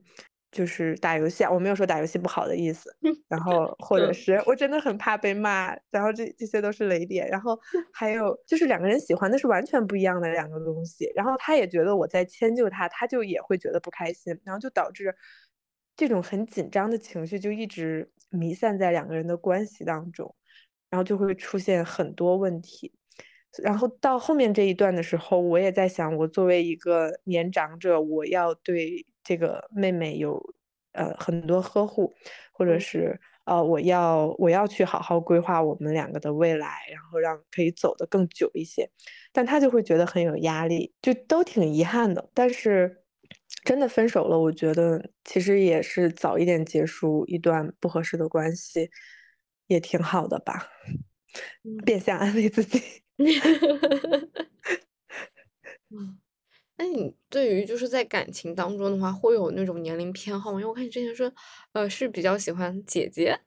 [0.57, 2.89] 就是打游戏啊，我没有说打游戏不好的意思。
[3.29, 7.29] 然后 或者是我真的很怕被骂，然后这这些都是雷点。
[7.29, 7.61] 然后
[7.93, 11.13] 还有就是两个人喜欢的是完全不一样的两个东西。
[11.15, 14.35] 然后他也觉得我在迁就他，他就也会觉得不开心。
[14.45, 15.15] 然后就导致
[15.95, 20.35] 这种很紧张的情绪就一直弥散在两个人的关系当中，
[20.89, 22.95] 然后就会出现很多问题。
[23.63, 29.05] 然后到后面这一段的时候，我也在想，我作为一个年长者，我要对。
[29.29, 30.41] 这个妹妹有
[30.93, 32.15] 呃很多呵护，
[32.53, 38.89] 或者是呃我要我要去好好规划我们两个的未来，然后让可以走得更久一些，
[39.33, 42.31] 但他就会觉得很有压力，就都挺遗憾的。
[42.33, 43.03] 但是
[43.65, 48.89] 真的分手了，我觉得其实也是早一点结束一段不合适的关系，
[49.67, 50.69] 也挺好的吧，
[51.85, 53.06] 变相安慰自己。
[55.91, 56.19] 嗯。
[56.79, 60.59] 那你对于就是在感情当中的话，会有那种年龄偏好吗？
[60.61, 61.33] 因为我看你之前说，
[61.73, 63.41] 呃，是比较喜欢姐姐。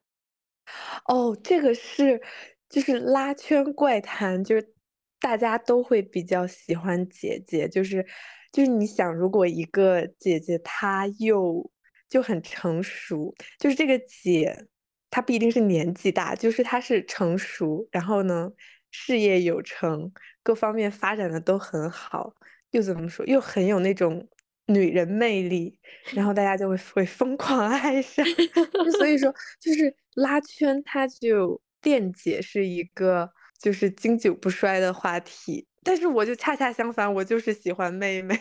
[1.05, 2.21] 哦，这个是
[2.69, 4.73] 就是拉圈怪谈，就是
[5.19, 8.05] 大家都会比较喜欢姐姐，就是
[8.51, 11.69] 就是你想，如果一个姐姐她又
[12.10, 14.67] 就很成熟，就是这个姐
[15.10, 18.51] 她不一定是年纪大，就是她是成熟，然后呢
[18.91, 20.12] 事业有成，
[20.43, 22.34] 各方面发展的都很好。
[22.71, 23.25] 又怎么说？
[23.25, 24.28] 又很有那种，
[24.67, 25.80] 女人魅力，
[26.13, 28.25] 然后大家就会会疯狂爱上。
[28.97, 35.65] 所以说，就是拉圈，它就电解是一个就是经久不衰的话题。
[35.84, 38.38] 但是我就恰恰相反，我就是喜欢妹妹。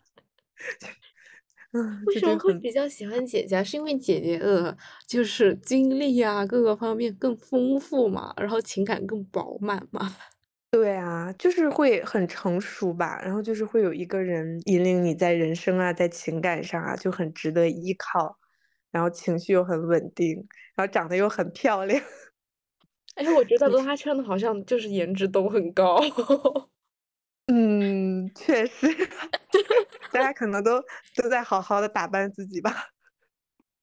[1.77, 3.63] 嗯，为什么会比较喜欢姐姐？
[3.63, 4.75] 是因为姐姐呃
[5.07, 10.17] 就是经历啊，各个方面更丰富嘛，然后情感更饱满嘛。
[10.73, 18.39] 对啊，就是会很成熟吧，然后就是会有一个人引领你在人生啊，在情感上啊，就很值得依靠，
[18.91, 20.37] 然后情绪又很稳定，
[20.75, 22.03] 然后长得又很漂亮。
[23.15, 25.99] 而且我觉得拉圈的好像就是颜值都很高。
[27.49, 28.87] 嗯，确实，
[30.11, 30.81] 大家可能都
[31.15, 32.91] 都在好好的打扮自己吧。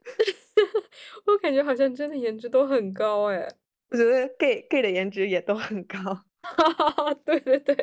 [1.26, 3.47] 我感觉好像真的颜值都很高哎。
[3.91, 5.97] 我觉得 gay gay 的颜值也都很高。
[6.43, 7.76] 哈哈哈，对对对，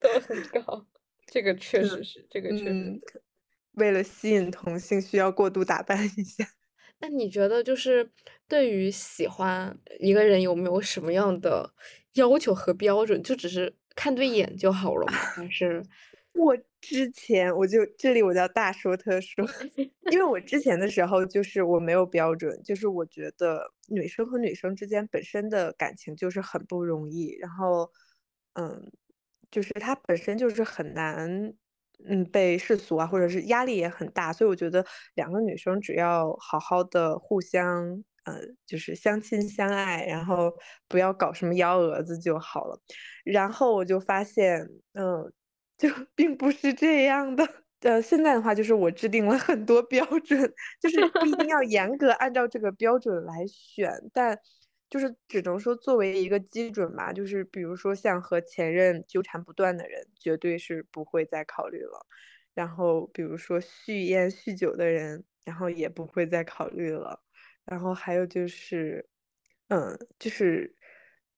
[0.00, 0.86] 都很高。
[1.26, 3.00] 这个确实是，这个确实。
[3.72, 6.44] 为了吸引同性，需要过度打扮一下。
[7.00, 8.10] 那你觉得，就是
[8.48, 11.72] 对于喜欢一个人，有没有什么样的
[12.14, 13.22] 要求和标准？
[13.22, 15.12] 就只是看对眼就好了吗？
[15.12, 15.82] 还是？
[16.34, 19.44] 我之前我就这里我叫大说特说，
[20.12, 27.90] 因为我之前的时候就是我没有标准，就是我觉得女生和女生之间本身的感情就是很不容易，然后，
[28.54, 28.90] 嗯，
[29.50, 31.54] 就是它本身就是很难。
[32.08, 34.82] 嗯，被世俗啊，或者是压力也很大，所以我觉得
[35.16, 40.50] 两个女生只要好好的互相，呃，就是相亲相爱，然后
[40.88, 42.80] 不要搞什么幺蛾子就好了。
[43.32, 44.60] 然后我就发现，
[44.94, 45.32] 嗯，
[45.78, 47.46] 就 并不是这样的。
[47.80, 50.38] 呃，现在的话，就是我制定了很多标准，
[50.80, 54.38] 就是不一定要 严格按照这个标准来选，但。
[54.90, 62.04] 就是只能说作为一个基准吧，就是比如说像和前任纠缠不断的人，绝对是不会再考虑了。
[62.54, 67.22] 然后比如说酗烟酗酒的人，然后也不会再考虑了。
[67.64, 69.08] 然后还有就是，
[69.68, 70.74] 嗯，就是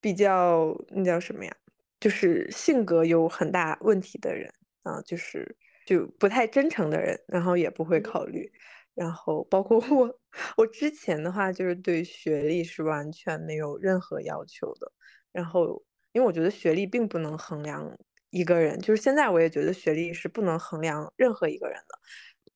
[0.01, 1.55] 比较那叫什么呀？
[2.03, 8.51] 就是性格有很大问题的人啊，就是就不太真诚的人，然后也不会考虑。
[8.93, 10.21] 然后包括我，
[10.57, 14.93] 我之前的话就是对学历是完全没有任何要求的。
[15.31, 17.97] 然后，因为我觉得学历并不能衡量
[18.31, 21.99] 一个人，就是现在我也觉得学历是不能衡量任何一个人的。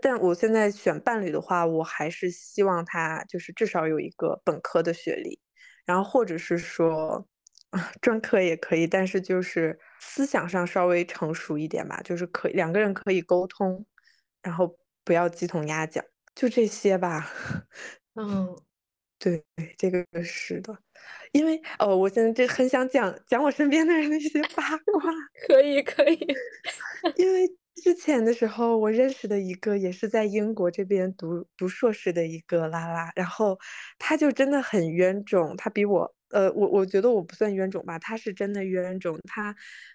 [0.03, 5.39] 但我现在选伴侣的话，我还是希望他就是至少有一个本科的学历，
[5.85, 7.29] 然后或者是说
[8.01, 13.85] 专科也可以，但是就是思想上稍微成熟一点吧，就是可两个人可以沟通，
[14.43, 16.05] 然后不要鸡同鸭讲。
[16.35, 17.31] 就这些吧，
[18.15, 18.55] 嗯，
[19.19, 19.43] 对，
[19.79, 20.77] 这个是的，
[21.33, 25.13] 因为哦，我现在这很想讲讲我身边的人的一些八卦，
[25.49, 26.19] 可以可以，
[27.17, 33.59] 因为之前的时候我认识的一个也是在英国这边读读硕士的一个拉拉，然后
[33.99, 39.55] 他就真的很冤种，他比我，呃，我我觉得我不算冤种吧，他是真的冤种，他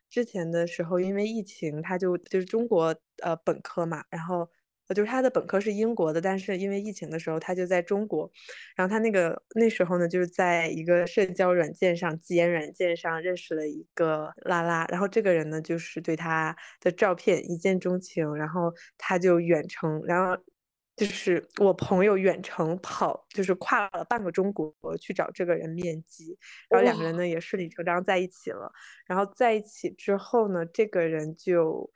[0.10, 4.50] 之前的时候因为疫情，他就就是中国呃本科嘛，然后。
[4.94, 8.30] 就是他的本科是英国的，但是因为疫情的时候，他就在中国。
[8.76, 14.86] 然后他那个那时候呢，就是在一个社交软件上、基言软件上认识了一个拉拉。
[14.88, 20.44] 然后这个人呢，就是对他的照片一见钟情，然后他就远程，然后
[20.96, 26.38] 就是我朋友远程跑，就是跨了半个中国去找这个人面基。
[26.70, 28.72] 然后两个人呢也顺理成章在一起了。
[29.06, 31.92] 然后在一起之后呢，这个人就。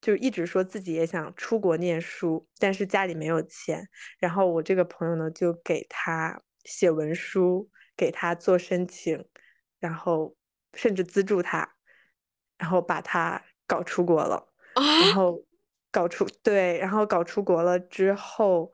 [0.00, 3.88] 就一直说自己也想出国念书，但是家里没有钱。
[4.18, 9.24] 然后我这个朋友呢，就给他写文书，给他做申请，
[9.80, 10.36] 然后
[10.74, 11.76] 甚至资助他，
[12.58, 14.46] 然后把他搞出国了。
[14.74, 15.42] 然后
[15.94, 18.72] 搞出对，然后搞出国了之后，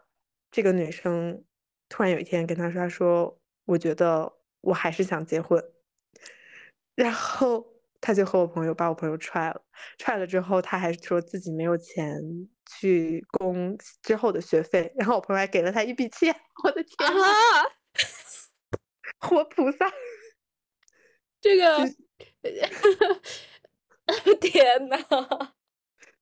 [0.50, 1.44] 这个女生
[1.90, 5.62] 突然有一天跟他说：“他说我觉得我还是想结婚。
[6.96, 7.68] ”然后。
[8.02, 9.62] 他就和我朋友把我朋友踹了，
[9.98, 12.18] 踹了之后他还说自己没有钱
[12.80, 17.62] 去供之后的学费，然后我朋友还给了他一笔钱， 我的天啊！
[19.20, 19.92] 活菩萨，
[21.42, 21.78] 这个，
[24.40, 24.96] 天呐，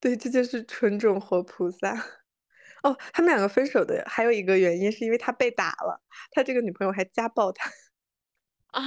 [0.01, 1.94] 对，这就是纯种活菩萨。
[2.82, 7.68] 哦，他们两个分手的还有一个原因是因为他被打了，他这个女朋友还家暴他。
[8.68, 8.82] 啊！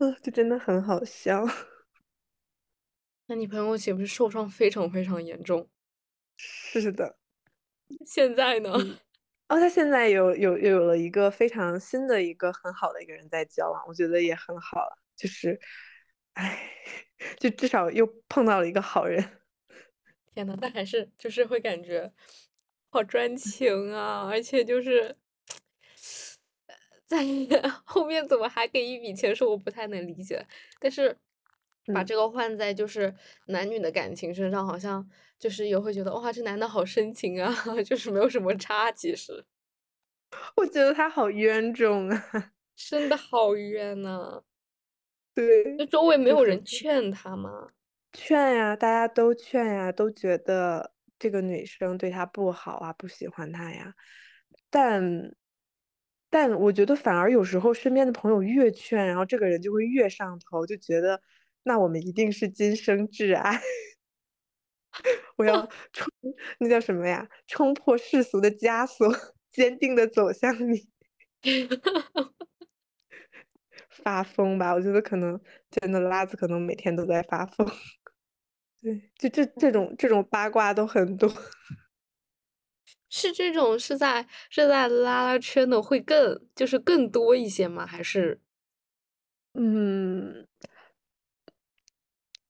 [0.20, 1.44] 这真的很好笑。
[3.26, 5.70] 那你朋友岂不是受伤非常非常严重？
[6.36, 7.16] 是的。
[8.04, 8.70] 现在呢？
[9.48, 14.98] 哦，他现在有有有了一个非常新的一个很好的一个人在交往，我觉得也很好了。
[15.14, 15.60] 就是，
[16.32, 16.58] 唉，
[17.38, 19.22] 就至少又碰到了一个好人。
[20.34, 22.12] 天呐，但还是就是会感觉
[22.88, 25.14] 好专情啊，而且就是
[27.06, 27.18] 在
[27.84, 30.46] 后面怎么还给一笔钱，是我不太能理解。
[30.80, 31.16] 但是
[31.92, 33.14] 把这个换在就是
[33.46, 35.06] 男女的感情身上，好像
[35.38, 37.54] 就是也会觉得哇，这男的好深情啊，
[37.84, 38.90] 就是没有什么差。
[38.90, 39.44] 其实
[40.56, 44.42] 我觉得他好冤种啊，真的好冤呐。
[45.34, 47.68] 对，那周围没有人劝他吗？
[48.12, 53.94] 劝呀，大家都劝呀，都觉得这个女生对他不好啊，不喜欢他呀。
[54.70, 55.34] 但，
[56.28, 61.20] 但我觉得反而有时候身边的朋友越劝，然后这个人就会越上头，就觉得
[61.62, 63.60] 那我们一定是今生挚爱。
[65.36, 66.06] 我要 冲，
[66.60, 67.28] 那叫什么呀？
[67.46, 69.08] 冲破世俗的枷锁，
[69.50, 70.88] 坚定的走向你。
[74.04, 75.40] 发疯吧，我觉得可能
[75.70, 77.66] 真的拉子可能每天都在发疯。
[78.82, 81.28] 对，就这这种这种八卦都很多，
[83.08, 87.86] 是这种是在是在拉拉圈的会更就是更多一些吗？
[87.86, 88.40] 还是，
[89.54, 90.46] 嗯，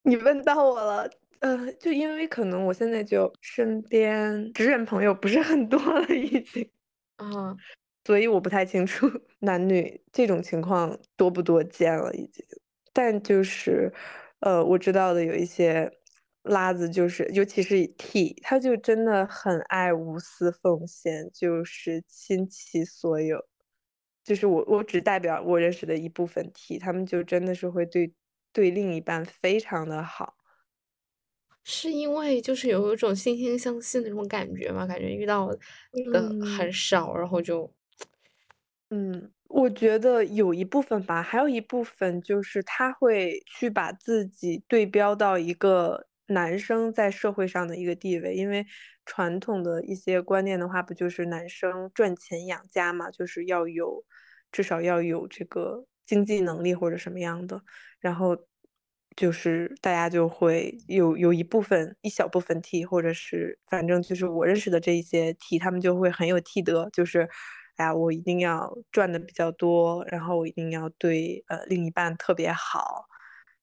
[0.03, 1.09] 你问到我了，
[1.41, 6.69] 呃，就因为可能我现在就身边直人朋友不是很多了，已经，
[7.19, 7.63] 啊，
[8.05, 9.07] 所以我不太清楚
[9.41, 12.45] 男女这种情况多不多见了，已经，
[12.93, 13.93] 但就是，
[14.41, 15.91] 呃，我知道的有一些。
[16.45, 23.47] 拉子就是，尤其是 T，他就真的很爱无私奉献，就是倾其所有。
[24.25, 28.13] 就是我，我只代表我认识的一部分 T，他们就真的是会对
[28.53, 30.35] 对另一半非常的好。
[31.63, 34.85] 是因为就是有一种惺惺相惜那种感觉嘛？
[34.85, 36.29] 感觉遇到的
[36.59, 37.73] 很少，然后就，
[38.93, 39.33] 嗯。
[39.49, 46.07] 我觉得有一部分吧，还有一部分就是他会去把自己对标到一个。
[46.27, 48.65] 男生在社会上的一个地位，因为
[49.05, 54.03] 传统的一些观念的话，不就是男生赚钱养家嘛，就是要有
[54.51, 57.61] 至少要有这个经济能力或者什么样的，
[58.01, 58.39] 然后
[59.15, 67.29] 就是大家就会有有一部分一小部分 T，或者是反正就是我认识的这一些 T，他们就会很有 T 德，就是
[67.77, 73.07] 哎呀，我一定要赚的比较多，然后我一定要对呃另一半特别好，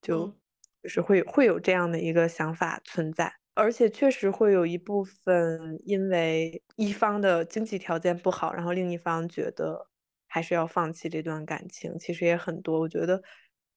[0.01, 0.33] 就。
[0.81, 9.87] 就是会会有这样的一个想法存在，而且确实会有一部分因为一方的经济条件不好，然后另一方觉得
[10.29, 12.79] 还是要放弃这段感情，其实也很多。
[12.79, 13.21] 我觉得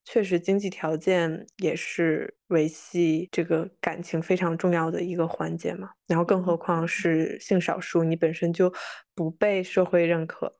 [0.04, 5.90] 确实经济条件也是维系这个感情非常重要的一个环节嘛。
[6.06, 8.72] 然后更何况是性少数，你本身就
[9.14, 10.58] 不被社会认可，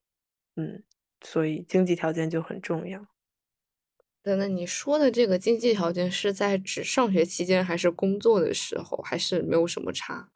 [0.57, 0.82] 嗯，
[1.22, 3.07] 所以经济条件就很重要。
[4.22, 10.32] 等等，你说的这个经济条件是在指上学期间，还是工作的时候，还是没有什么差？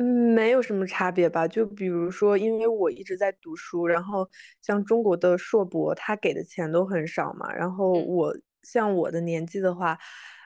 [0.00, 1.46] 嗯，没有什么差别吧。
[1.46, 4.26] 就比如说，因为我一直在读书，然后
[4.62, 7.52] 像中国的硕博，他给的钱都很少嘛。
[7.52, 9.98] 然后我像我的年纪的话，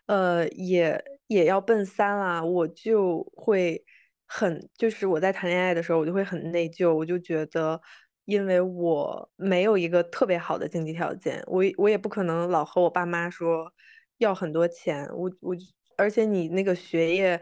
[0.06, 3.84] 呃，也也要奔三了，我就会
[4.26, 7.80] 很，就是我在谈恋爱的时候，我就会很内疚，我就觉得。
[8.26, 13.70] 因为我没有一个特别好的经济条件，我我也不可能老和我爸妈说
[14.16, 15.54] 要很多钱，我我
[15.98, 17.38] 而且你那个学业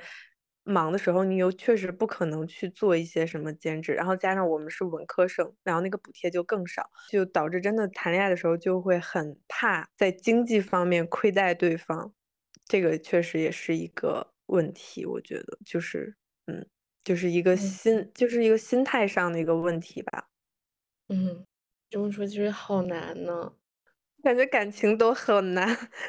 [0.64, 12.12] 忙的时候，你又确实不可能去做一些什么兼职，然后加上我们是文科生，然后那个补贴就更少，就导致真的谈恋爱的时候就会很怕在经济方面亏待对方，
[12.66, 16.66] 这个确实也是一个问题，我觉得就是嗯，
[17.04, 20.28] 就是一个心就是一个心态上的一个问题吧。
[21.08, 21.44] 嗯，
[21.90, 23.54] 这么说其实好难呢，
[24.22, 25.66] 感觉感情都很难，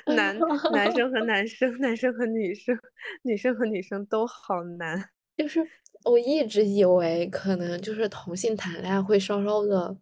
[0.07, 0.38] 男
[0.72, 2.78] 男生和男生， 男生和女生，
[3.24, 5.09] 女生和女生都好难。
[5.38, 5.59] 就是
[6.05, 9.95] 我一直以为可能就是同性谈恋爱会稍稍的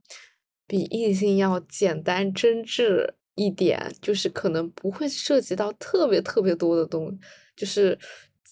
[0.67, 7.17] 比异性要简单真挚一点，就是可能不会涉及到特别特别多的东，
[7.55, 7.97] 就是。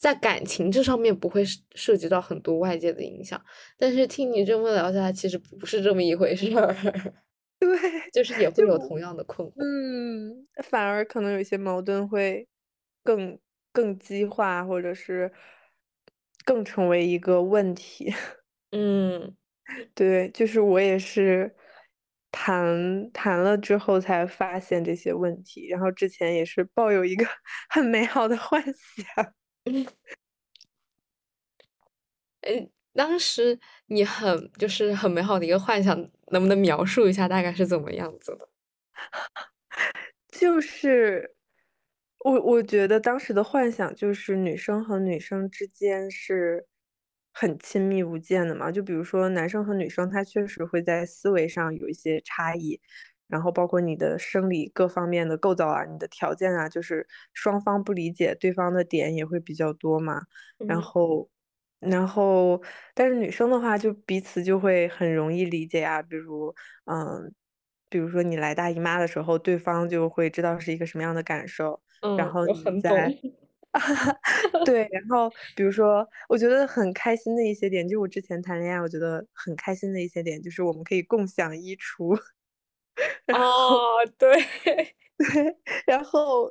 [0.01, 1.43] 在感情这上面不会
[1.75, 3.37] 涉及到很多外界的影响，
[3.77, 6.73] 但是听你这么聊下来，其实不是这么一回事儿。
[7.59, 9.53] 对，就是也会有同样的困惑。
[9.61, 12.47] 嗯，反而可能有一些矛盾会
[13.03, 13.37] 更
[13.73, 15.31] 更激化，或者是
[16.45, 18.13] 更成为一个问题。
[18.71, 19.35] 嗯，
[19.95, 21.53] 对，就是我也是
[22.31, 27.25] 谈谈了之后才发现这些问题，然后之前也是抱有一个
[27.69, 29.33] 很美好的幻想。
[29.65, 29.85] 嗯，
[32.41, 35.95] 哎， 当时你很就是很美好的一个幻想，
[36.31, 38.49] 能不能描述一下大概是怎么样子的？
[40.31, 41.35] 就是
[42.25, 46.67] 我我觉得当时的幻想就是女生和女生之间是
[47.33, 52.79] 很亲密无间的嘛，就比如说男生和女生，他确实会在思维上有一些差异，
[53.27, 60.23] 然后包括你的生理各方面的构造啊，你的条件啊，就是双方不理解对方的点也会比较多嘛，
[60.65, 61.29] 然嗯后，
[61.79, 62.61] 然后，
[62.93, 66.53] 但是女生的话，就彼此就会很容易理解啊，比如，
[66.85, 67.33] 嗯，
[67.89, 71.81] 比如说你来大姨妈的时候，对方就会知道是一个什么样的感受。
[72.17, 72.73] 然嗯，后我很懂。
[72.75, 73.17] 你 在
[74.65, 82.19] 对，然后比如说，我觉得很开心的一些点，就我之前谈恋爱，我觉得很开心的一些点，就是我们可以共享衣橱，
[83.25, 83.79] 然后哦，
[84.17, 84.33] 对，
[85.17, 85.55] 对，
[85.85, 86.49] 然后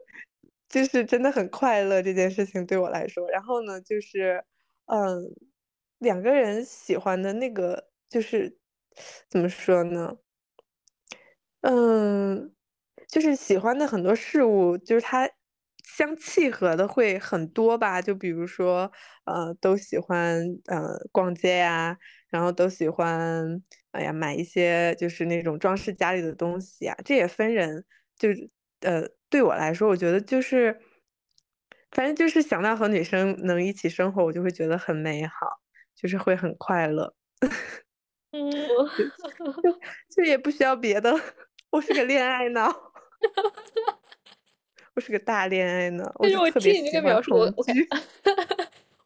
[0.68, 3.28] 就是真的很快乐这件事情对我来说。
[3.30, 4.44] 然后呢，就是
[4.88, 5.34] 嗯，
[5.98, 8.58] 两个人喜欢的那个，就是
[9.28, 10.18] 怎么说呢？
[11.62, 12.54] 嗯，
[13.08, 15.28] 就是喜欢的很多事物，就是它
[15.84, 18.00] 相契合的会很多吧。
[18.00, 18.90] 就比如说，
[19.24, 23.62] 呃，都喜欢呃逛街呀，然后都喜欢，
[23.92, 26.96] 哎呀，买一些就是那种装饰家里的东西啊。
[27.04, 27.84] 这也分人，
[28.16, 30.78] 就是呃，对我来说，我觉得就是，
[31.90, 35.60] 反正就是想到和女生能一起生活，我就会觉得很美好，
[35.96, 37.14] 就是会很快乐。
[38.32, 38.50] 嗯，
[39.62, 39.80] 就
[40.14, 41.18] 就也不需要别的，
[41.70, 42.68] 我是个恋爱脑，
[44.94, 47.88] 我是个大恋爱脑，我但是就我听你这特别喜个描述，我我感惧。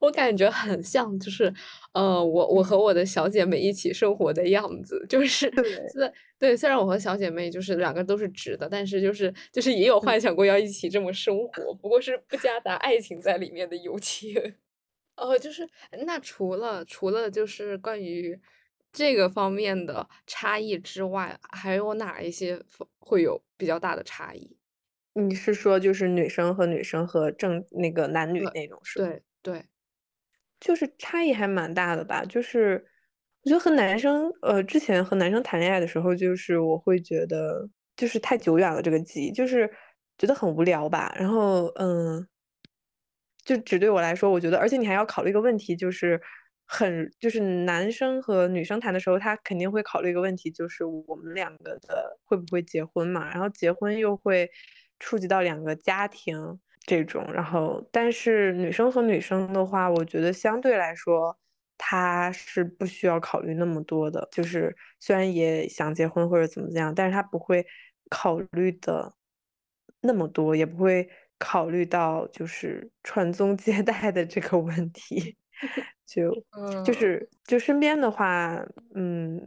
[0.02, 1.52] 我感觉很像，就是，
[1.94, 14.34] 呃，我我和嗯，我的小姐妹一起生活的样子，就是对， 虽对，虽然我和小姐妹就是两个都是直的，但是就是就是也有嗯，幻想过要一起这么生活，不过是不夹杂爱情在里面的友情。
[15.16, 15.68] 哦，就是
[16.06, 18.40] 那除了除了就是关于
[18.92, 22.60] 这个方面的差异之外，还有哪一些
[22.98, 24.56] 会有比较大的差异？
[25.14, 29.04] 你是说就是女生和女生和正那个男女，那种是吧？
[29.04, 29.64] 对对，
[30.62, 32.74] 就是差异还蛮大的吧，就是
[33.42, 39.68] 我觉得和男生呃，之前和男生谈恋爱的时候，就是我会觉得就是太久远了这个记忆，就是
[40.16, 41.12] 觉得很无聊吧。
[41.18, 42.24] 然后嗯，
[43.44, 46.20] 就只对我来说，我觉得而且你还要考虑一个问题，就是
[46.64, 54.48] 很就是男生和女生谈的时候，他肯定会考虑一个问题，就是我们两个的会不会结婚嘛，然后结婚又会
[55.00, 61.36] 触及到两个家庭这种，然后但是女生和女生的话，我觉得相对来说，
[61.78, 67.64] 她是不需要考虑那么多的，就是虽然也想结婚或者怎么怎样，但是她不会
[68.10, 69.14] 考虑的
[70.00, 71.08] 那么多，也不会
[71.38, 75.36] 考虑到就是传宗接代的这个问题。
[76.06, 76.44] 就
[76.82, 76.94] 就嗯。
[76.94, 78.56] 是就身边的话，
[78.94, 79.40] 嗯，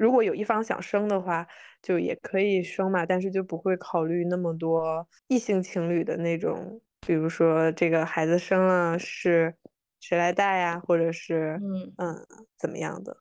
[0.00, 1.46] 如果有一方想生的话，
[1.82, 9.54] 就也可以生嘛，但是就不会考虑那么多异性情侣的那种，比如说这个孩子生了是
[10.00, 11.96] 谁来带呀，或者是嗯。
[11.96, 12.26] 嗯
[12.58, 13.18] 怎么样的。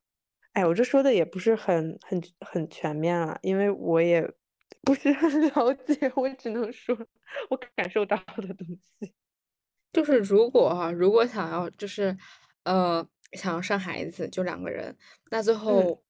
[0.54, 4.22] 哎，我这说的也不是很很很全面了，因为我也
[4.84, 6.98] 不是很 了解，我只能说
[7.50, 9.14] 我感受到的东西。
[9.94, 12.16] 就是如果哈，如果想要就是，
[12.64, 14.96] 呃，想要生孩子，就两个人，
[15.32, 16.04] 那最嗯，后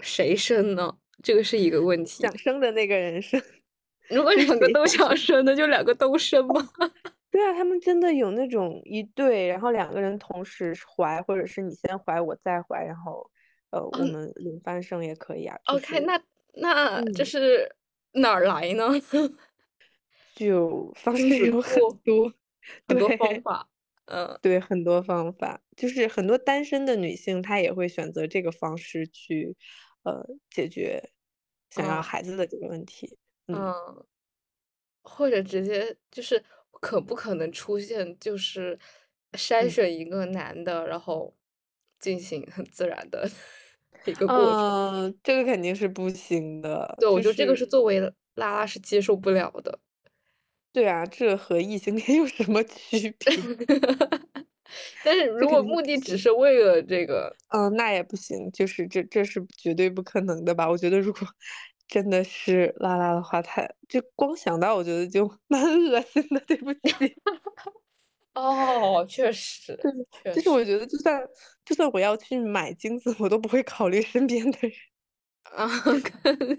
[0.00, 0.96] 谁生呢？
[1.22, 2.22] 这个是一个问 题。
[2.22, 3.40] 想生的那个人生，
[4.10, 5.44] 如果两个都想生？
[5.44, 6.68] 那就两个都生吧？
[7.30, 13.28] 对啊，他们真的有那种一对，然后两个人同时怀，或者是你先怀我再怀，然后，
[13.70, 16.20] 呃，我嗯们轮番生也可以啊，就，OK，那
[16.54, 17.76] 那就嗯，是
[18.12, 18.88] 哪儿来呢？
[20.36, 22.32] 就方式有很库，多，
[22.86, 23.68] 很多方，法。
[24.06, 29.56] 嗯，对，很多方法，就是很多单身的女性，她也会选择这个方式去，
[30.04, 31.02] 呃，解决
[31.70, 33.74] 想要嗯，孩子的这个问题，嗯。
[33.96, 34.04] 嗯。
[35.04, 36.42] 或者直接就是
[36.80, 38.78] 可不可能出现就是
[39.32, 39.70] 筛嗯。
[39.70, 41.36] 选一个男的，然后
[42.00, 43.28] 进行很自然的
[44.04, 44.64] 一个过程。
[44.66, 48.00] 嗯，这个肯定是不行的，对，我觉得这个是作为
[48.34, 49.78] 拉拉是接受不了的。
[50.74, 53.16] 对啊，这和异性恋有什么区别？
[55.04, 56.16] 但是如果目的只。
[56.16, 60.68] 是为了这个，嗯，那也不行，就是这这是绝对不可能的吧？
[60.70, 61.20] 我觉得如果
[61.86, 66.80] 真的是拉拉的话，太就光想到我觉得就 蛮恶心的，对不起。
[68.34, 69.78] 哦，确实，
[70.24, 71.22] 对，就是，我觉得就算
[71.64, 74.72] 就算我要去买精子，我都不会考虑身边的人，
[75.44, 75.68] 啊，
[76.02, 76.58] 肯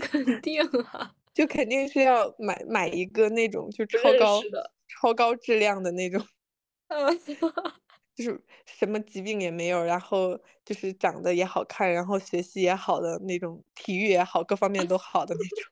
[0.00, 0.62] 肯定
[0.92, 4.40] 啊，就肯定是要买买一个那种就超高
[4.88, 6.24] 超高质量的那种。
[6.88, 7.18] 嗯，
[8.16, 15.70] 就是什么疾病也没有，然后就是长得也好看，然后学习也好的那种，体育也好，各方面都好的那种。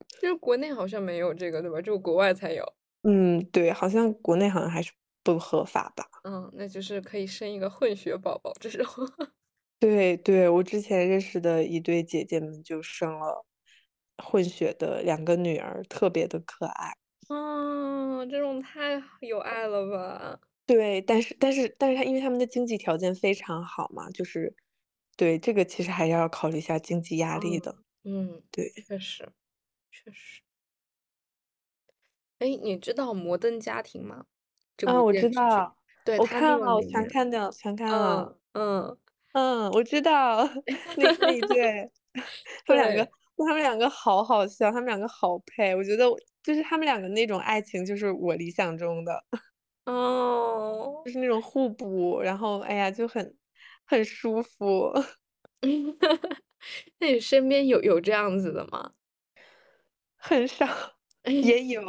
[0.20, 1.80] 就是国内好像没有这个，对吧？
[1.82, 2.64] 只有国外才有。
[3.04, 4.92] 嗯，对，好像国内好像还是
[5.22, 6.06] 不合法吧。
[6.24, 8.84] 嗯，那就是可以生一个混血宝宝这种。
[9.82, 13.44] 对对，我之前认识的一对姐姐们就生了
[14.16, 16.96] 混血的两个女儿，特别的可爱。
[17.30, 20.40] 嗯，这种太有爱了吧？
[20.68, 24.54] 对，但是但是但是他因为他们的经济条件非常好嘛，就是
[25.16, 27.76] 对这个其实还要考虑一下经济压力的。
[28.04, 29.32] 嗯，对，确实，
[29.90, 30.40] 确实。
[32.40, 34.26] 哎，你知道《摩登家庭》吗？
[34.76, 38.24] 这啊，我部电视剧，知道，对，我看了，我全看掉，全看了。
[38.24, 38.98] 嗯嗯，
[39.32, 40.44] 嗯，我知道，
[40.96, 41.90] 那那一对，
[42.66, 43.12] 他们两个，对，
[43.44, 46.06] 他们两个好好笑，他们两个好配，我觉得
[46.42, 49.24] 就是他们两个那种爱情，就是我理想中的，
[49.84, 53.36] 哦，就是那种互补，然后哎呀就很
[53.84, 54.92] 很舒服。
[56.98, 58.92] 那你身边有有这样子的吗？
[60.16, 60.66] 很少，
[61.26, 61.82] 也 有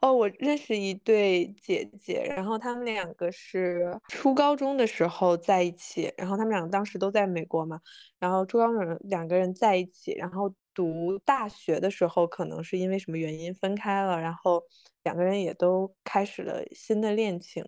[0.00, 0.12] 哦。
[0.12, 7.80] 我认识一对姐姐，然后他们两个是初高中的时候在一起，然后他们两个当时都在美国嘛，
[8.18, 14.62] 然后初高中两个人在一起，然后读大学的时候可能是因为什么原因分开了，然后
[15.02, 17.64] 两个人也都开始了新的恋情，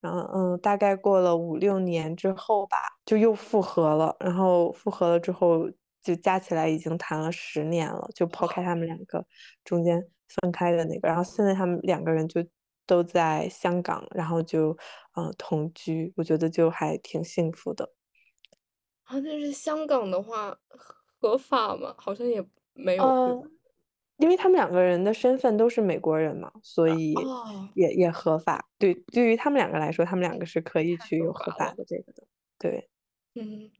[0.00, 5.70] 然后嗯，大概过了五六年之后吧，就又复合了，然后复合了之后。
[6.02, 9.26] 就加起来已经谈了十年了，就抛开他们两个
[9.64, 12.44] 中间分开的那个，然后现在他们两个人就
[12.86, 14.76] 都在香港，然后就
[15.16, 17.92] 嗯同居，我觉得就还挺幸福的。
[19.04, 20.58] 啊，但是香港的话
[21.20, 21.94] 合法吗？
[21.96, 23.50] 好像也没有，呃，
[24.18, 28.68] 因为他们两个人的身份都是美国人嘛，所以哦，也也合法。
[28.78, 31.72] 对，对于他们两个来说，他们两个是可以去有合法。
[31.74, 32.24] 的这个的。
[32.58, 32.88] 对。
[33.34, 33.70] 嗯，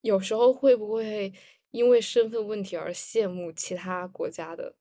[0.00, 1.32] 有时候会不会
[1.72, 4.76] 因为身份问题而羡慕其他国家的？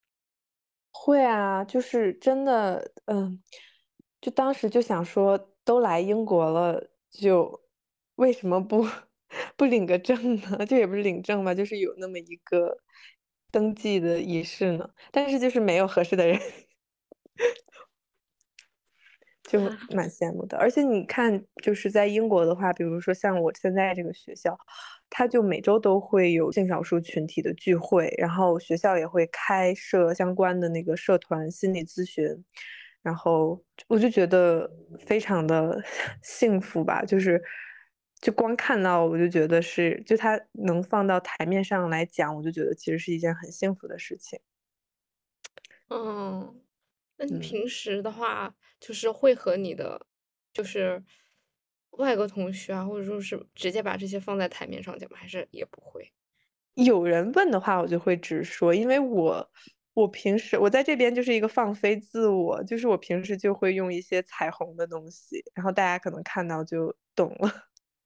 [0.93, 3.41] 会啊，就是真的，嗯，
[4.21, 7.61] 就当时就想说，都来英国了，就
[8.15, 8.85] 为什么不
[9.55, 10.63] 不领个证呢？
[10.65, 12.77] 就也不是领证吧，就是有那么一个
[13.51, 14.89] 登记的仪式呢。
[15.11, 16.39] 但是就是没有合适的人。
[19.43, 19.59] 就
[19.95, 24.55] 蛮羡慕的，而且你看，就是在英国的话，比如说像我现在这个学校，
[25.09, 32.27] 它就每周都会有性少数群体的聚会，然后学校也会开设相关的那个社团心理咨询，
[33.01, 35.81] 然后我就觉得非常的
[36.23, 37.41] 幸福吧，就是
[38.21, 44.39] 就光看到我就觉得是，就他能放到台面上来讲，我就觉得其实是一件很幸福的事情。
[45.89, 46.61] 嗯，
[47.17, 47.39] 那你嗯。
[47.39, 50.05] 平时的话，就是会和你的
[50.53, 51.03] 就是
[51.91, 55.17] 外国同学啊，或者说是直接把这些放在台面上讲吗？
[55.17, 56.11] 还是也不会？
[56.75, 59.51] 有人问的话，我就会直说，因为我
[59.93, 67.51] 我平时我在这边就是一个放飞自我，就是我平时就会用一些彩虹的东西，然后大家可能看到就懂了，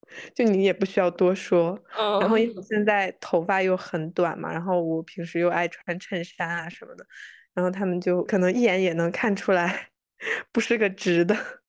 [0.33, 1.79] 就你也不需要多说。
[2.19, 7.05] 然后因为我嗯，现在头发又很短嘛，然后我平时又爱穿衬衫啊什么的，
[7.53, 9.89] 然后他们就可能一眼也能看出来
[10.51, 11.62] 不是个直的。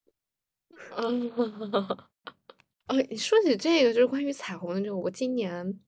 [0.90, 1.10] 哦，
[3.10, 5.80] 你说起这个就是关于彩虹的这个，我今年，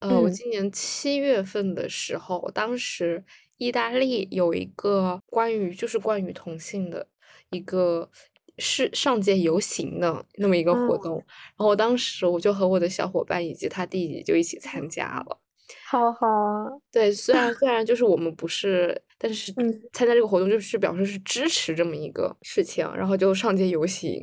[0.00, 0.30] 呃，我嗯。
[0.30, 3.24] 今年七月份的时候，当时
[3.56, 7.06] 意大利有一个关于就是关于同性的
[7.50, 8.10] 一个
[8.58, 11.24] 是上街游行的那么一个活动，嗯，
[11.56, 15.40] 然后当时我就和我的小伙伴以及他弟弟就一起参加了。
[15.82, 24.22] 好好啊，对，虽然虽然就是我们不是，但是嗯参加这个活动就是表示是支持这么一个事情，然后就上街游行，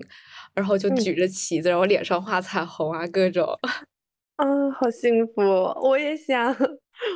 [0.56, 3.48] 然后就嗯举着旗子，然后脸上画彩虹啊，各种。
[4.38, 5.41] 啊，好幸福，
[5.82, 6.56] 我也想，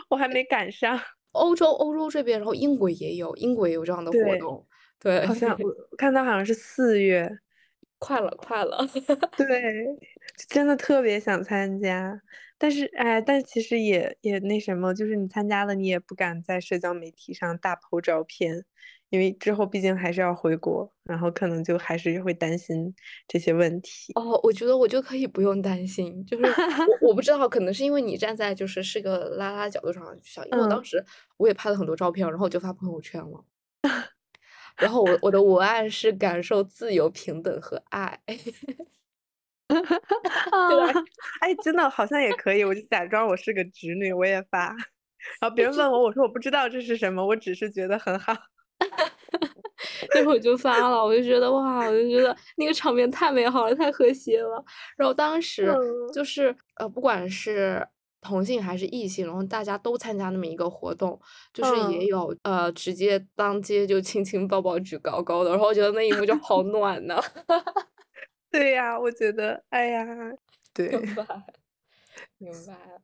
[0.10, 1.00] 我还没赶上。
[1.34, 4.40] 欧洲欧洲这边，然后英国也有，英国也有这样的活对。
[4.40, 4.66] 动。
[5.00, 7.30] 对，好像 我看到好像是四月，
[8.00, 8.78] 快了快了。
[9.38, 9.48] 对，
[10.50, 12.20] 真的特别想参加，
[12.62, 18.64] 但是哎，但其实也也那什么，就是你参加了，你也不敢在社交媒体上大 po 照片，
[19.09, 22.93] 因为之后毕竟还是要回国，然后可能就还是会担心
[23.28, 24.14] 这些问题。
[24.14, 26.43] 哦，我觉得我就可以不用担心，就是
[27.01, 31.03] 我我不知 道，可能是因为你站在就是是个拉拉角度上去想，因为我当嗯时
[31.38, 33.43] 我也拍了很多照片，然后我就发朋友圈了。
[34.78, 38.20] 然后我我的文案是感受自由、平等和爱，
[40.67, 41.01] 对啊，吧？
[41.41, 44.67] 哎，真的好像也可以，我就假装我是个直女，我也发，
[45.39, 48.34] 然后别人问我，我说我不知道这是什么，我只是觉得很好。
[50.13, 54.63] 那会儿就发了，我就觉得哇，我就觉得那个场面太美好了，太和谐了。
[54.97, 57.88] 然后当时嗯就是呃，不管是
[58.22, 61.19] 同性还是异性，然后大家都参加那么一个活动，
[61.53, 62.07] 就是也嗯。
[62.07, 67.22] 有，呃，直接当街就亲亲抱抱举高高的，然后我觉得那一幕就好暖呐。
[68.52, 70.06] 对呀，我觉得，哎呀，
[70.76, 70.89] 对。
[70.89, 71.26] 明白，
[72.38, 73.02] 明白。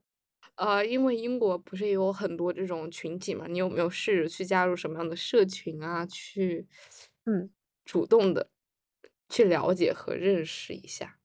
[0.58, 6.68] 呃，因为英国不是也有很多这种群体嘛，你有没有试着去加入什么样的社群啊，去
[7.28, 7.50] 嗯。
[7.88, 8.50] 主动的
[9.30, 11.18] 去了解和认识一下？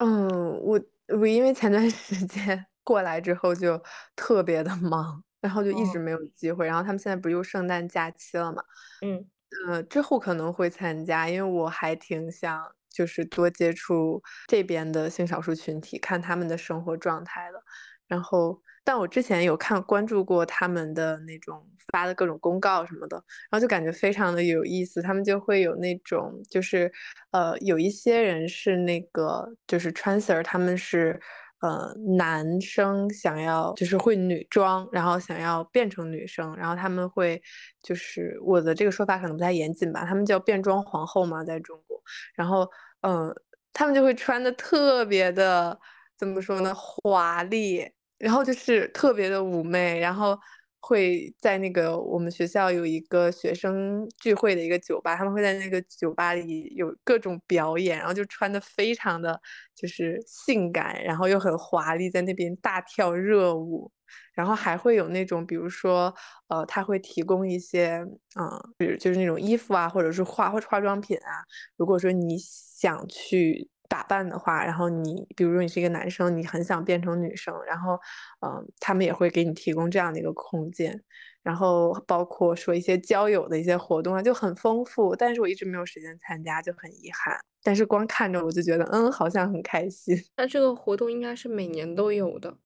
[0.00, 3.80] 嗯，我我因为前段时间过来之后就
[4.16, 5.98] 特别的忙，然后就一直哦。
[5.98, 8.62] 没有机会，然后他们现在不是又圣诞假期了嘛。
[9.02, 9.28] 嗯。
[9.68, 17.62] 呃，之后可能会参加，因为我还挺想就是多接触这边的性少数群体，看他们的生活状态的。
[18.08, 23.16] 然后但我之前有看关注过他们的那种发的各种公告什么的，
[23.50, 25.00] 然后就感觉非常的有意思。
[25.00, 26.92] 他们就会有那种就是，
[27.30, 31.18] 呃，有一些人是那个就是 transer，他们是，
[31.62, 37.40] 呃，男生想要就是会女装，然后想要变成女生，然后他们会
[37.82, 41.91] 就是我的这个说法可能不太严谨吧，他们叫变装皇后嘛，在中国。
[42.34, 42.68] 然后，
[43.00, 43.34] 嗯，
[43.72, 45.78] 他们就会穿的特别的
[46.16, 50.38] 怎么说呢，华丽，然后就是特别的妩媚，然后
[50.80, 59.40] 会在那个我们学校有一个学生聚会的一个酒吧，他们会在那个酒吧里有各种表演，然后就穿的非常的
[59.74, 63.90] 就是性感，然后又很华丽，在那边大跳热舞。
[64.34, 66.14] 然后还会有那种比如说，
[66.48, 68.04] 呃，他会提供一些，
[68.36, 71.44] 呃，比如就是那种衣服啊，或者是化化妆品啊，
[71.76, 77.92] 如果说你想去打扮的话，然后你比如说你是一个男生，你很想变成女生，然后，
[78.40, 81.02] 呃，他们也会给你提供这样的一个空间。
[81.42, 87.36] 然后包括说一些交友的一些活动啊，就很丰富，但是我一直没有时间参加，就很遗憾。
[87.64, 90.16] 但是光看着我就觉得，嗯，好像很开心。
[90.36, 92.56] 那这个活动应该是每年都有的。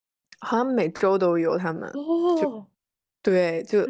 [0.41, 2.35] 好像每周都有他们，哦。
[2.35, 2.67] 就
[3.23, 3.87] 对，就。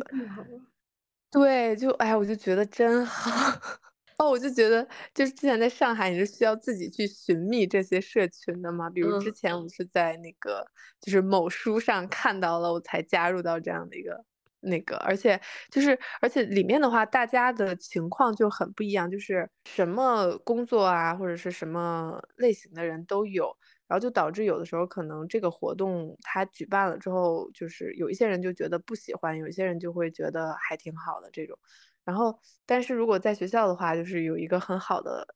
[1.33, 3.31] 对，就哎呀，我就觉得真好。
[4.19, 9.33] 哦，我就觉得就是之前在上海，你是需要自己去寻觅这些社群的嘛，比如之嗯。
[9.33, 10.65] 前我是在那个
[11.01, 14.25] 就是某书上看到了，我才加入到这样的一个
[14.61, 15.39] 那个，而且
[15.71, 23.55] 就是而且里面的话，大家的情况就很不一样，就是什么工作啊，或者是什么类型的人都有。
[23.89, 31.59] 然后就导致有的时候可能这个活动它举办了之后，就是有一些人就觉得不喜欢，有一些人就会觉得还挺好的这种。
[32.05, 35.27] 然后但是如果在学校的话，就是有一个很好的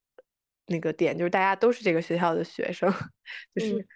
[0.67, 2.89] 那个点，就是大家都是这个学校的学生，
[3.55, 3.61] 就嗯。
[3.61, 3.87] 是，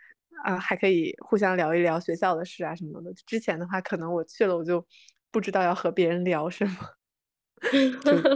[0.45, 3.13] 啊，还可以互相聊一聊学校的事啊什么的。
[3.27, 4.85] 之前的话可能我去了，我就
[5.31, 6.73] 不知道要和别人聊什么。
[8.05, 8.31] 嗯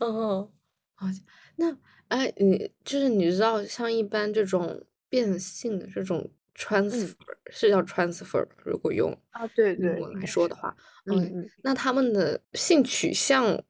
[0.00, 0.52] 哦，
[0.94, 1.24] 好像
[1.56, 1.76] 那
[2.12, 7.16] 哎，你就是你知道像一般这种变性的这种 transfer 嗯。
[7.50, 10.26] 是叫 transfer，如果用啊，对对，英文应该是。
[10.26, 10.76] 来说的话。
[11.06, 11.34] 嗯。
[11.62, 13.62] 那他们的性取向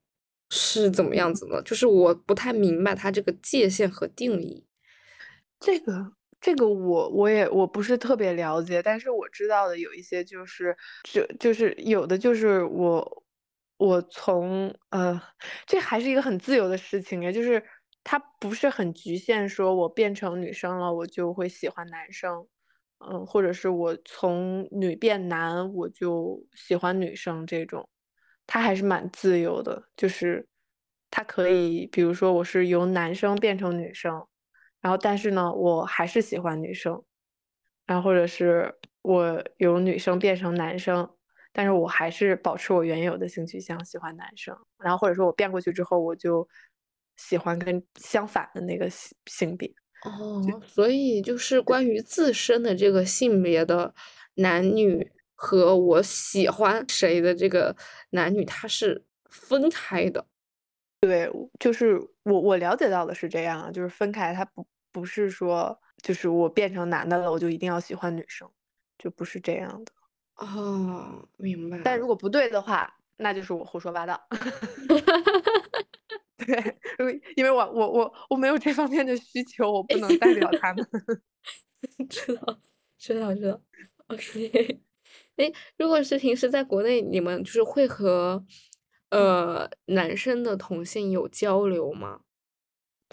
[0.51, 1.16] 是怎么嗯。
[1.16, 1.62] 样子呢？
[1.62, 4.66] 就是我不太明白它这个界限和定义。
[5.61, 13.24] 这个这个我我也我不是特别了解，但是我知道的有一些就是就就是有的就是我
[13.76, 15.20] 我从呃，
[15.66, 17.62] 这还是一个很自由的事情哎，就是
[18.05, 22.47] 它不是很局限说我变成女生了，我就会喜欢男生。
[23.05, 27.89] 嗯，或者是我从女变男，我就喜欢女生这种。
[28.47, 30.47] 它还是蛮自由的，就是
[31.11, 34.25] 它可以比如说我是由男生变成女生，
[34.81, 37.03] 然后但是呢，我还是喜欢女生。
[37.87, 38.73] 然后或者是
[39.03, 41.09] 我由女生变成男生，
[41.53, 44.57] 但是我还是保持我原有的性取向，喜欢男生。
[44.79, 46.49] 然后或者说我变过去之后，我就
[47.17, 49.73] 喜欢跟相反的那个性性别，
[50.05, 51.61] 哦，所以就是。
[51.63, 53.95] 关于自身的这个性别的
[54.35, 57.75] 男女和我喜欢谁的这个
[58.11, 60.27] 男女，它是分开的。
[61.01, 68.49] 对，就是我我了解到的是这样啊，就是分开，它不不是说就是我变成男的了，我就一定要喜欢女生，
[68.99, 69.93] 就不是这样的。
[70.37, 71.81] 哦，明白。
[71.85, 74.21] 但如果不对的话，那就是我胡说八道。
[76.47, 80.86] 对，因为因为我我我我没有这方面的需求，我不能代表他们。
[82.11, 82.61] 知道，
[82.99, 83.61] 知道知道
[84.09, 84.80] ，ok。
[85.36, 88.45] 哎，如果是平时在国内，你们就是会和，
[89.11, 89.36] 嗯。
[89.38, 92.20] 呃，男生的同性有交流吗？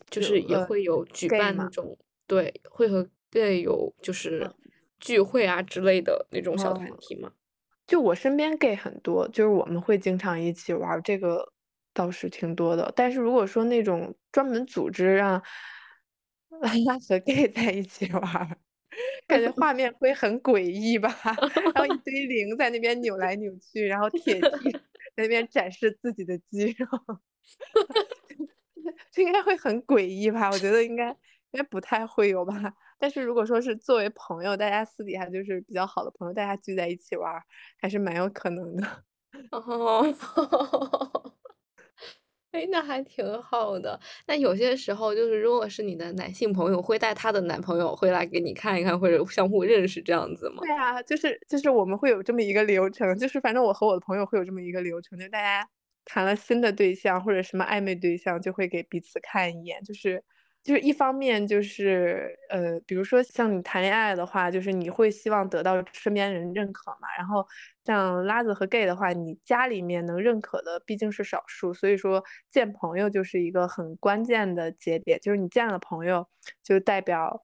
[0.09, 1.29] 就就是也呃会有举？
[1.29, 4.53] 办那种对，会和 gay 有就是嗯。
[4.99, 6.97] 聚会啊之类的那种小团哦。
[6.99, 7.33] 体吗？
[7.87, 11.51] 就我身边 gay 很多，就是我们会经常一起玩儿，这个
[11.99, 12.89] 倒是挺多的。
[12.95, 15.41] 但是如果说那种专门组织让
[16.49, 18.57] 和 gay 在一起玩，
[19.27, 21.13] 感觉 画面会很诡异吧？
[21.73, 24.79] 然后一 堆零在那边扭来扭去，然后铁 T 在
[25.17, 26.87] 那边展示自己的肌肉，
[29.11, 30.49] 这应该会很诡异吧？
[30.49, 31.09] 我觉得应该
[31.51, 32.73] 应该不太会有吧。
[32.97, 37.33] 但是如果说是作为朋友，大家私底下就是比较好的朋友，大家聚在一起玩，
[37.81, 39.03] 还是蛮有可能的。
[39.51, 40.03] 哦，
[42.53, 43.99] 哎，那还挺好的。
[44.25, 50.63] 那有些时候就是，如果是你的男性朋友会带他的男朋友会来给你看一看，或者相互认识这样子吗？
[50.63, 55.67] 对啊，就是就是我们会有这么一个流程，就是反正我和我的朋友会有这么一个流程，就大家
[56.05, 60.23] 谈了新的对象或者什么暧昧对象，就会给彼此看一眼，就是。
[60.61, 67.07] 就是一方面就是呃，比如说像你谈恋爱的话，就是你会希望得到身边人认可嘛。
[67.17, 67.43] 然后
[67.85, 75.17] 像拉子和 gay 的话，你家里面能认可的毕竟是少数，所以说见朋友就是一个很关键的节点。
[75.21, 76.27] 就是你见了朋友，
[76.61, 77.41] 就代表，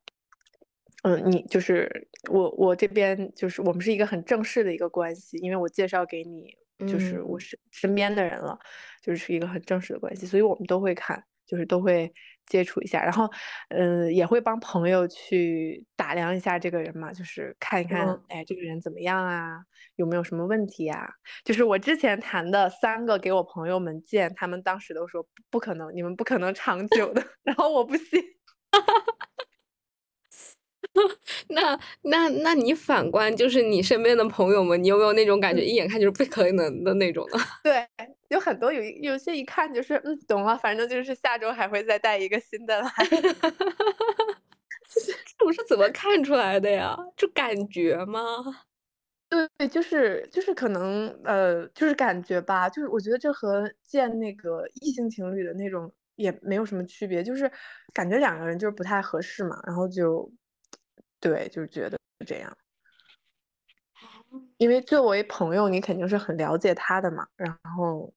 [1.03, 6.53] 嗯，你就是我我这边就是我们是一个很正式的一个关系，因为我介绍给你，
[6.85, 8.59] 就是我身身边的人了，
[9.01, 12.13] 就是一个很正式的关系，所以我们都会看，就是都会。
[12.47, 13.29] 接触一下，然后，
[13.69, 19.59] 嗯，也会帮朋友去打量一下这个人嘛，就是看一看，哎，这个人怎么样啊？
[19.95, 21.07] 有没有什么问题呀？
[21.43, 27.23] 就是我之前谈的三个给我朋友们见，他们当时都说不可能，你们不可能长久的。
[27.43, 28.21] 然后我不信。
[31.49, 37.39] 那那那你反观，就是你身边的朋友们，你有没有那种感觉，一眼看就是不可能的那种呢？
[37.63, 37.87] 对。
[38.29, 42.89] 有很多有有些一看就是嗯懂了，反正就是下周还会再带一个新的来。
[45.25, 46.97] 这种是怎么看出来的呀？
[47.17, 48.21] 就感觉吗？
[49.31, 57.51] 对，就是就是可能呃就是感觉吧，就是我觉得这和见那个异性情侣的那种也没有什么区别，就是
[57.93, 60.31] 感觉两个人就是不太合适嘛，然后就
[61.19, 62.57] 对，就是觉得这样。
[64.57, 68.13] 因为作为朋友，你肯定是很了解他的嘛，然后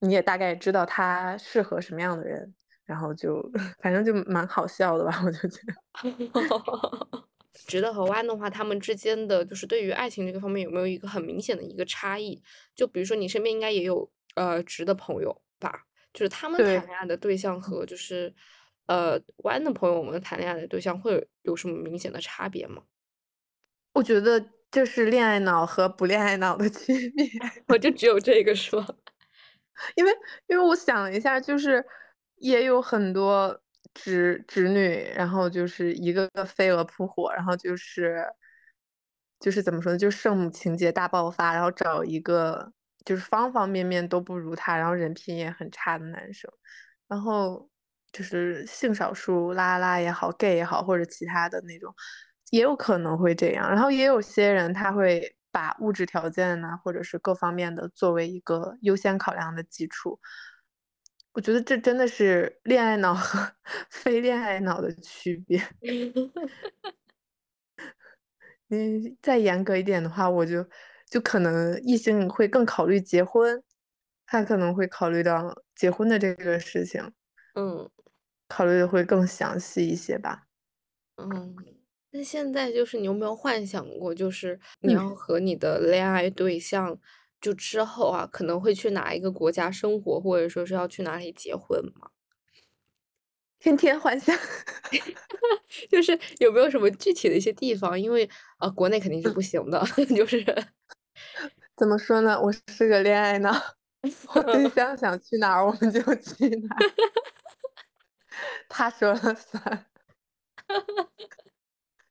[0.00, 2.54] 你也大概知道他适合什么样的人，
[2.84, 3.42] 然后就
[3.82, 5.74] 反正就蛮好笑的吧，我就觉得。
[7.66, 12.42] 直的和弯的话，他们之间的就是对于爱情这个方面有没有一个很明显的一个差异？
[12.74, 18.34] 就比如说你身边应该也有呃直的朋友吧，就是他们谈恋爱的对象和就是
[18.86, 22.82] 呃弯的朋友们谈恋爱的对象会有什么明显的差别吗？
[23.92, 24.44] 我觉得。
[24.72, 27.26] 这是恋爱脑和不恋爱脑的 区别，
[27.68, 28.82] 我就只有这个说，
[29.96, 30.10] 因为
[30.46, 31.84] 因为我想了一下，就是
[32.36, 33.62] 也有很多
[33.92, 38.24] 直直女，然后就是一个个飞蛾扑火，然后就是
[39.38, 42.72] 就是怎么说呢，就是圣母情节大爆发，然后找一个
[43.04, 46.50] 就是方方面面都不如他，然后人品也很差的男生，
[47.08, 47.68] 然后
[48.12, 51.94] 就是性少数拉拉也好，gay 也好，或者其他的那种。
[52.50, 60.20] 也有可能会这样，然后也有些人他会把物质条件呢，或者是各方面的作为一个优先考量的基础。
[61.32, 63.50] 我觉得这真的是恋爱脑和
[63.88, 65.58] 非恋爱脑的区别。
[68.68, 70.62] 你，再严格一点的话，我就
[71.06, 73.62] 就可能异性会更考虑结婚，
[74.26, 77.00] 他可能会考虑到结婚的这个事情，
[77.54, 77.90] 嗯，
[78.52, 80.46] 考虑的会更详细一些吧，
[81.16, 81.56] 嗯。
[82.14, 86.98] 那现在就是你有没有幻想过，就是你要和你的恋爱对象，
[87.40, 92.10] 就之后啊，可能会去哪一个国家生活，或者说是要去哪里结婚吗？
[93.58, 94.36] 天天幻想，
[95.90, 97.98] 就是有没有什么具体的一些地方？
[97.98, 98.28] 因为
[98.58, 99.82] 啊，国内肯定是不行的，
[100.14, 100.44] 就是
[101.76, 102.38] 怎么说呢？
[102.40, 103.50] 我是个恋爱脑，
[104.34, 106.92] 我对象想去哪儿我们就去哪儿，
[108.68, 109.86] 他说了算。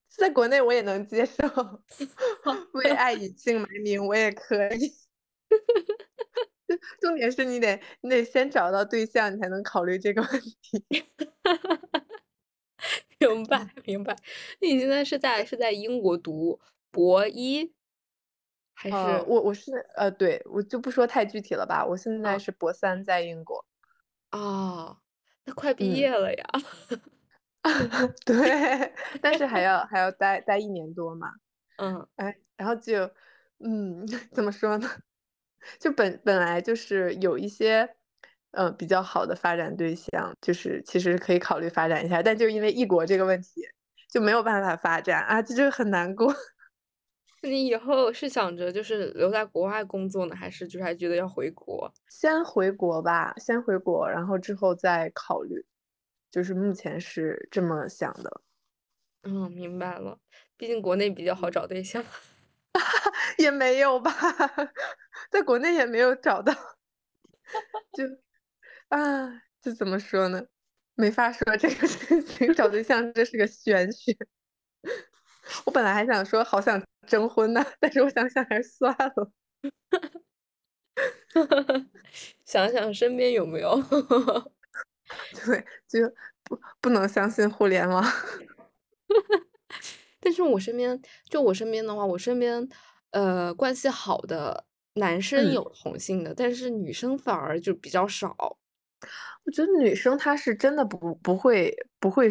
[0.10, 1.48] 在国内我也能接受，
[2.74, 4.94] 为爱以姓埋名我也可以。
[7.02, 10.86] 重点是你得你得先找到对象，你才能考虑这个问题。
[13.20, 14.16] 明白明白。
[14.60, 16.60] 你现在是在是在英国读
[16.92, 17.74] 博一，
[18.74, 18.96] 还是
[19.28, 21.86] 我我是呃对我就不说太具体了吧。
[21.86, 23.66] 我现在是博三，在英国。
[24.32, 24.98] 哦，
[25.46, 26.46] 那快毕业了呀。
[28.26, 31.32] 对，但是还要还要待待一年多嘛，
[31.78, 33.10] 嗯，哎，然后就，
[33.60, 34.90] 嗯， 怎么说呢？
[35.80, 37.88] 就本本来就是有一些，
[38.52, 43.62] 嗯，比较好的发展对象，就是其实可以考虑发展一下，但就因为异国这个问题，
[44.10, 46.34] 就没有办法发展啊，这就很难过。
[47.42, 51.92] 你以后是想着就是留在国外工作呢，还是就是还觉得要回国？
[52.10, 55.66] 先回国吧，先回国，然后之后再考虑。
[56.30, 58.42] 就是目前是这么想的，
[59.24, 60.18] 嗯，明白了。
[60.56, 62.02] 毕竟国内比较好找对象。
[63.38, 64.12] 也没有吧，
[65.30, 66.54] 在国内也没有找到，
[67.92, 68.06] 就
[68.88, 70.46] 啊，这怎么说呢？
[70.96, 74.16] 没法说这个事情，找对象这是个玄学。
[75.66, 79.32] 我本来还想说好想征婚呢， 但是我想想还是算了。
[82.46, 83.82] 想想身边有没有？
[85.46, 86.00] 对，就
[86.44, 88.04] 不不能相信互联网。
[90.20, 92.68] 但是我身边，就我身边的话，我身边
[93.12, 98.58] 呃关系好的男生有同性的，但是女生反而就比较少。
[99.44, 102.30] 我觉得女生她是真的不不会不会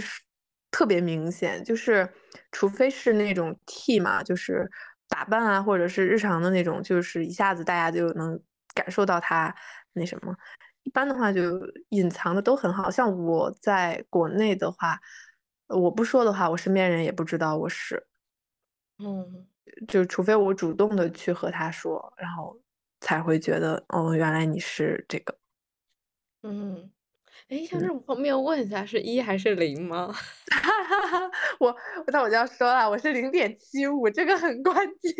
[0.70, 2.08] 特别明显，就是
[2.52, 4.70] 除非是那种 T 嘛，就是
[5.08, 8.40] 打扮啊，或者是日常的那种，就是一下子大家就能
[8.74, 9.54] 感受到他
[9.92, 10.34] 那什么。
[10.82, 11.60] 一般的话就
[11.90, 14.98] 隐藏的都很好，像我在国内的话，
[15.68, 18.06] 我不说的话，我身边人也不知道我是。
[18.98, 19.46] 嗯，
[19.88, 22.58] 就除非我主动的去和他说，然后
[23.00, 25.36] 才会觉得哦，原来你是这个。
[26.42, 26.90] 嗯，
[27.50, 30.14] 哎，像这种方便问一下，是一还是零吗？
[31.58, 31.76] 我
[32.06, 35.12] 那我就要说了，我是零点七五，这个很关键。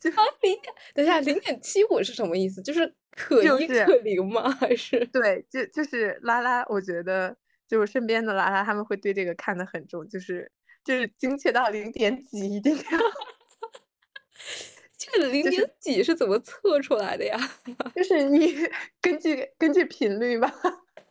[0.00, 0.16] 就零
[0.60, 2.60] 点，等一下，零点七五是什么意思？
[2.62, 4.50] 就是可一可零吗？
[4.50, 7.36] 还是对，就就是拉拉，我觉得
[7.68, 10.50] 就是身边的拉拉，他们会对这个看得很重，就是
[10.84, 12.82] 就是精确到零点几一定要。
[15.12, 17.38] 这个零点几是怎么测出来的呀？
[17.94, 18.54] 就是你
[19.00, 20.52] 根据根据频率吧，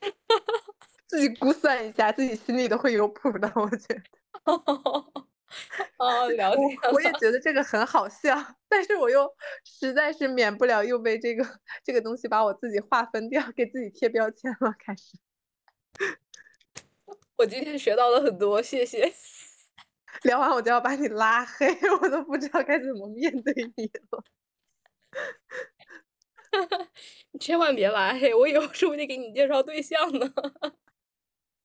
[1.07, 3.51] 自己估算一下，自己心里都会有谱的。
[3.55, 4.01] 我觉得。
[5.97, 6.61] 哦，了解。
[6.91, 8.35] 我也觉得这个很好笑，
[8.67, 9.29] 但是我又
[9.63, 11.45] 实在是免不了又被这个
[11.83, 14.73] 这个东西把我自己划分掉，给自己贴标签了。
[14.79, 15.17] 开始。
[17.37, 19.13] 我今天学到了很多，谢谢。
[20.21, 21.67] 聊完我就要把你拉黑，
[22.01, 24.23] 我都不知道该怎么面对你了。
[27.31, 30.31] 你千万别拉黑，我以后说不定给你介绍对象呢。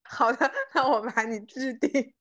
[0.03, 2.15] 好的，那我把你置顶。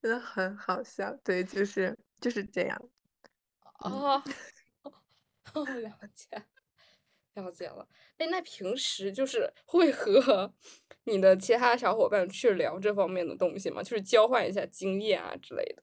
[0.00, 2.90] 真的很好笑，对，就是就是这样。
[3.80, 4.22] 哦，
[5.54, 6.46] 哦了解，
[7.34, 7.86] 了解了。
[8.18, 10.52] 哎，那平时就是会和
[11.04, 13.82] 你的其他小伙伴去聊这方面的东西吗？
[13.82, 15.82] 就是交换一下经验啊之类的。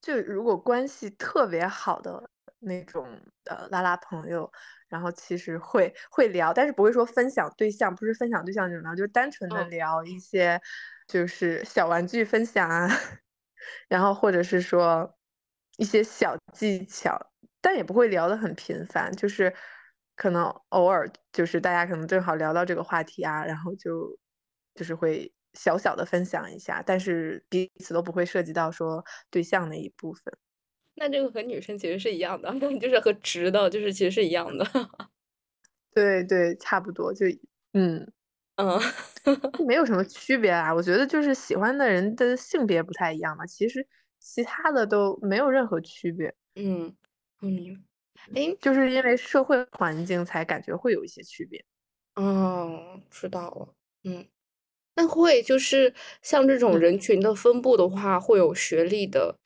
[0.00, 2.28] 就如果关系特别好的
[2.58, 3.06] 那种
[3.44, 4.50] 呃拉拉朋友，
[4.88, 10.60] 然后其实会会聊，但是不会说分享对象，不是分享对象那种聊，就是单纯的聊一些
[11.06, 12.88] 就是小玩具分享啊，
[13.88, 15.16] 然后或者是说
[15.78, 17.18] 一些小技巧，
[17.64, 19.52] 但也不会聊得很频繁，就是。
[20.16, 24.16] 可能偶尔就是大家可能正好聊到这个话题啊，然后就
[24.72, 30.32] 就是会小小的分享一下，但是彼此都不会涉及到说对象那一部分。
[30.94, 32.48] 那这个和女生其实是一样的，
[32.78, 34.64] 就是和直的，就是其实是一样的。
[35.92, 37.26] 对对，差不多，就
[37.72, 38.06] 嗯
[38.54, 38.78] 嗯，
[39.66, 40.72] 没有什么区别啊。
[40.72, 43.84] 我觉得就是喜欢的人的性别不太一样嘛，其实
[44.20, 46.32] 其他的都没有任何区别。
[46.54, 46.94] 嗯
[47.42, 47.84] 嗯。
[48.34, 51.64] 哎，就是因为社会环境才感觉会有一些区别。
[52.16, 53.74] 哦，知道了。
[54.04, 54.26] 嗯，
[54.96, 59.38] 那会就是像这种人群的分布的话，会有学历的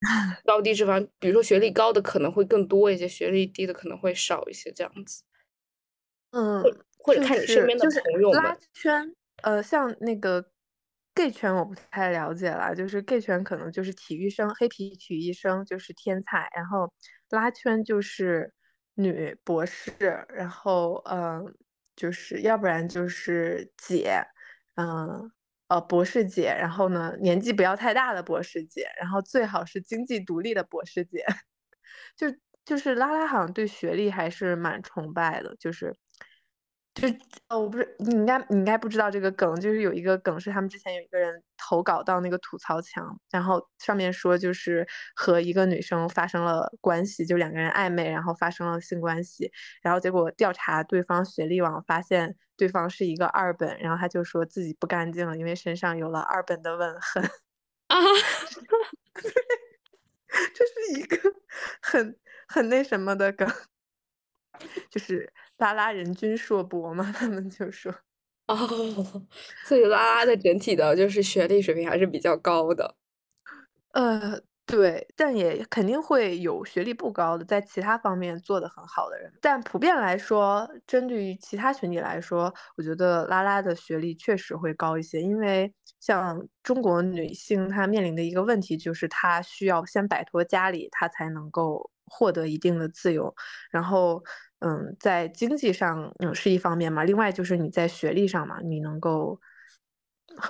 [0.44, 1.10] 高低之分。
[1.20, 5.22] 比如说学历高的可能会更多一些，学历低的可能会少一些，这样子。
[6.32, 6.62] 嗯，
[6.98, 10.44] 或者看你身边的朋友拉圈，呃，像那个
[11.14, 16.92] gay 圈我不太了解了，就是 gay 圈可能就是体育生，黑皮体育生就是天才，然后。
[17.30, 18.52] 拉圈就是
[18.94, 19.92] 女博士，
[20.28, 21.54] 然后嗯，
[21.94, 24.20] 就是要不然就是姐，
[24.76, 25.30] 嗯
[25.68, 31.24] 呃博士姐，然后呢年纪不要太大的博士姐，然后最好是经济独立的博士姐，
[32.16, 32.26] 就
[32.64, 35.96] 就是拉拉好像对学历还是蛮崇拜的，就是。
[36.96, 37.14] 就是
[37.50, 57.22] 哦，我不是你应该你应该不知道这个梗，就是有一个梗是他们之前有一个人投稿到那个吐槽墙，然后上面说就是和一个女生发生了关系，就两个人暧昧，然后发生了性关系，然后结果调查对方学历网，发现对方是一个二本，然后他就说自己不干净了，因为身上有了二本的吻痕
[57.88, 57.96] 啊，
[60.54, 61.18] 这是一个
[61.82, 62.16] 很
[62.48, 63.48] 很那什么的梗，
[64.90, 65.32] 就是。
[65.58, 67.92] 拉拉人均硕博嘛，他们就说，
[68.48, 68.56] 哦，
[69.64, 72.96] 所以拉拉的整体的就是学历水平还是比较高的。
[73.92, 79.32] 呃，对，但也肯定会有学历不高的，在其他方面做得很好的人。
[79.40, 85.20] 但普遍来说，针对于其他群体来说，我觉得拉拉的学历确实会高一些。
[85.22, 93.34] 因为像中国女性，她面临的一个问题就是，她需要先摆脱家里，她才能够获得一定的自由。
[93.70, 94.22] 然后，
[94.60, 97.04] 嗯，在经济上，嗯，是一方面嘛。
[97.04, 99.40] 另外就是你在学历上嘛，你能够，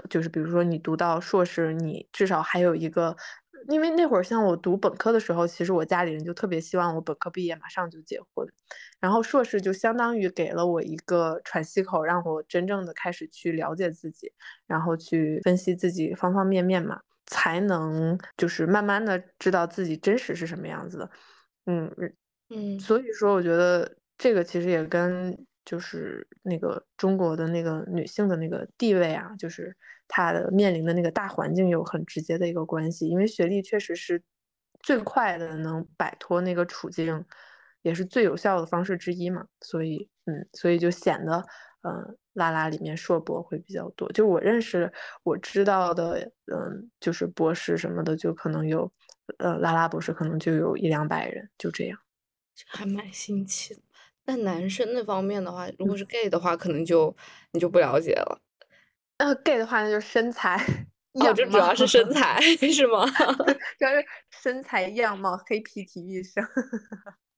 [0.09, 3.17] 就是比如说你读到硕士，你至少还有一个。
[3.69, 8.47] 因为那会儿像我读本科的时候，其实我家里人就特别希望我本科毕业马上就结婚，
[9.01, 14.31] 然后硕士就相当于给了我一个喘息口，让我真正的开始去了解自己，
[14.69, 21.11] 然后去分析自己方方面面嘛，才能就是慢慢的知道自己真实是什么样子的。
[21.65, 21.91] 嗯
[22.51, 29.77] 嗯，所以说我觉得这个其实也跟就是那个中国的那个女性的那个地位啊，就是。
[30.09, 34.23] 她的面临的那个大环境有很直接的一个关系，因为学历确实是
[34.79, 37.25] 最快的能摆脱那个处境，
[37.83, 39.45] 也是最有效的方式之一嘛。
[39.63, 41.43] 所以，嗯，所以就显得，
[41.83, 44.09] 嗯，拉拉里面硕博会比较多。
[44.13, 44.93] 就我认识、
[45.25, 46.21] 我知道的，
[46.55, 48.89] 嗯，就是博士什么的，就可能有，
[49.39, 51.99] 呃，拉拉博士可能就有一两百人，就这样。
[52.67, 53.81] 还蛮新奇的。
[54.25, 57.15] 但男生那方面的话，如果是 gay 的话，可能就
[57.53, 58.41] 你就不了解了。
[59.19, 60.57] 呃，gay 的话那就是身材，
[61.15, 62.41] 哦，这主要是身材
[62.73, 63.07] 是吗？
[63.79, 64.05] 主要是
[64.43, 66.45] 身材样貌，黑皮体育生。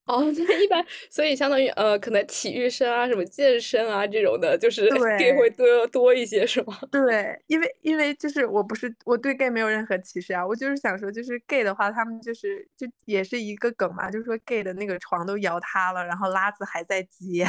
[0.09, 4.89] 哦，那一般，所以相当于呃，可能体育生啊，什么健身啊这种的，就是
[5.19, 6.79] gay 会多多一些，是吗？
[6.91, 17.47] 对，因为因为就是我不是我对 gay 没有任何歧视啊，我就是想说，就是 gay 的话，他们就是就也是一个梗嘛，就是说 gay 的那个床都摇塌了，然后拉子还在接，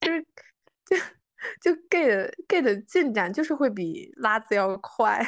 [0.00, 0.20] 就是
[0.84, 0.96] 就。
[1.60, 5.20] 就 gay 的 gay 的进展就是会比拉子要快，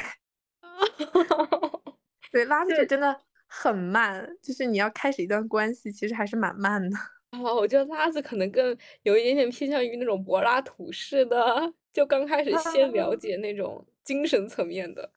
[2.31, 3.19] 对，拉子就真的
[3.57, 6.97] 很慢，就是你要开始一段关系，其实还是蛮慢的。
[7.31, 15.09] 哦，我觉得拉子可能更有一点点偏向于那种柏拉图式的，就刚开始先了解那种精神层面的，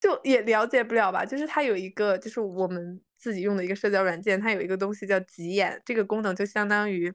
[0.00, 1.24] 就也了解不了吧？
[1.24, 7.12] 就是它有一个，就是我们自己用的一个社交软件，它有一个东西叫急眼，这个功能就相当于。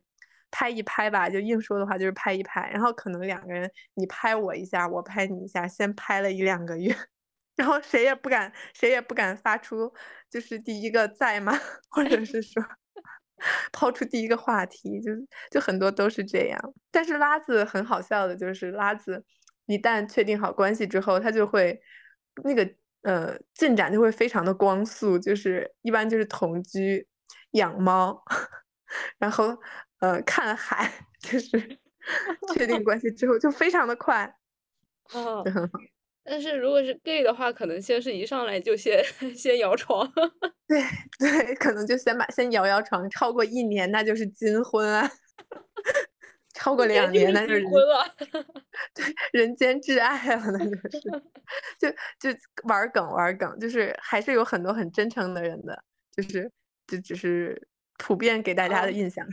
[0.52, 6.92] 拍一拍吧，就硬说的话就是拍一拍，然后可能两个人你拍我一下，我拍你一下，先拍了一两个月，
[7.60, 9.94] 然后谁也不敢，谁也不敢发出
[10.30, 11.52] 就是第一个在吗？
[11.92, 12.64] 或者是说
[13.74, 15.12] 抛出第一个话题，就
[15.52, 16.74] 就很多都是这样。
[16.90, 19.26] 但是拉子很好笑的就是拉子
[19.66, 21.78] 一旦确定好关系之后，他就会
[22.46, 22.68] 那个
[23.02, 27.06] 呃进展就会非常的光速，就是一般就是同居、
[27.52, 28.24] 养猫，
[29.20, 29.58] 然后。
[30.02, 30.90] 呃，看海
[31.20, 31.78] 就是
[32.54, 34.34] 确定关系之后就非常的快，
[35.12, 35.44] 哦，
[36.30, 39.04] 但是如果是 gay 的话，可能先是一上来就先
[39.36, 40.08] 先摇床，
[40.68, 40.80] 对
[41.18, 45.10] 对，可能就先把先摇摇床，超过一年那就是金婚啊，
[46.54, 48.16] 超过两年那就是婚了，
[48.94, 51.10] 对，人间挚爱了那就是，
[51.80, 51.90] 就
[52.32, 55.84] 就玩梗玩梗，就是还是有很多很真诚的人的，
[56.16, 56.52] 就是
[56.86, 57.60] 就只是
[57.98, 59.28] 普遍给大家的印象。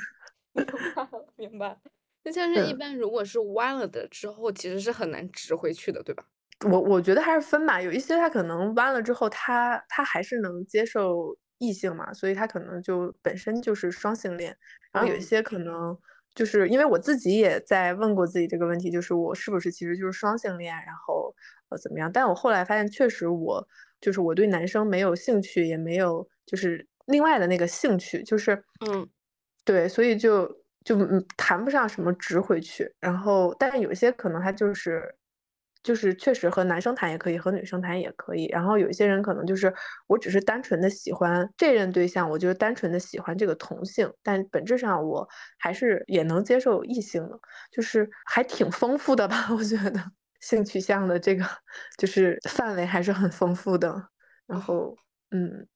[1.37, 1.77] 明白，
[2.25, 6.25] 那像是一般，如果是弯了的之后，其实是很难直回去的，对吧？
[6.65, 14.57] 我我觉得还是分吧，有一些他可能弯了之后，他他还是能接受异性嘛，所以他可能就本身就是双性恋。
[14.93, 15.97] 然后有一些可能
[16.35, 21.35] 就是因为我自己也在问过自己这个问题，就是我是不是其实就是双性恋，然后
[21.69, 22.11] 呃怎么样？
[22.11, 23.67] 但我后来发现，确实我
[24.01, 29.09] 就是我对男生没有兴趣，也没有就是另外的那个兴趣，就是嗯。
[29.65, 30.47] 对，所以就
[30.85, 30.97] 就
[31.37, 35.13] 谈不上什么直回去，然后，但是有些可能他就是，
[35.87, 39.73] 就是确实和男生谈也可以，和女生谈也可以，然后有一些人可能就是，
[40.09, 45.27] 我只是单纯的喜欢这任对象，我就是单纯的喜欢这个同性，但本质上我
[45.59, 47.39] 还是也能接受异性的，
[47.71, 50.03] 就是还挺丰富的吧， 我觉得
[50.41, 51.45] 性取向的这个
[51.99, 54.09] 就是范围还是很丰富的，
[54.47, 54.97] 然后，
[55.31, 55.67] 嗯。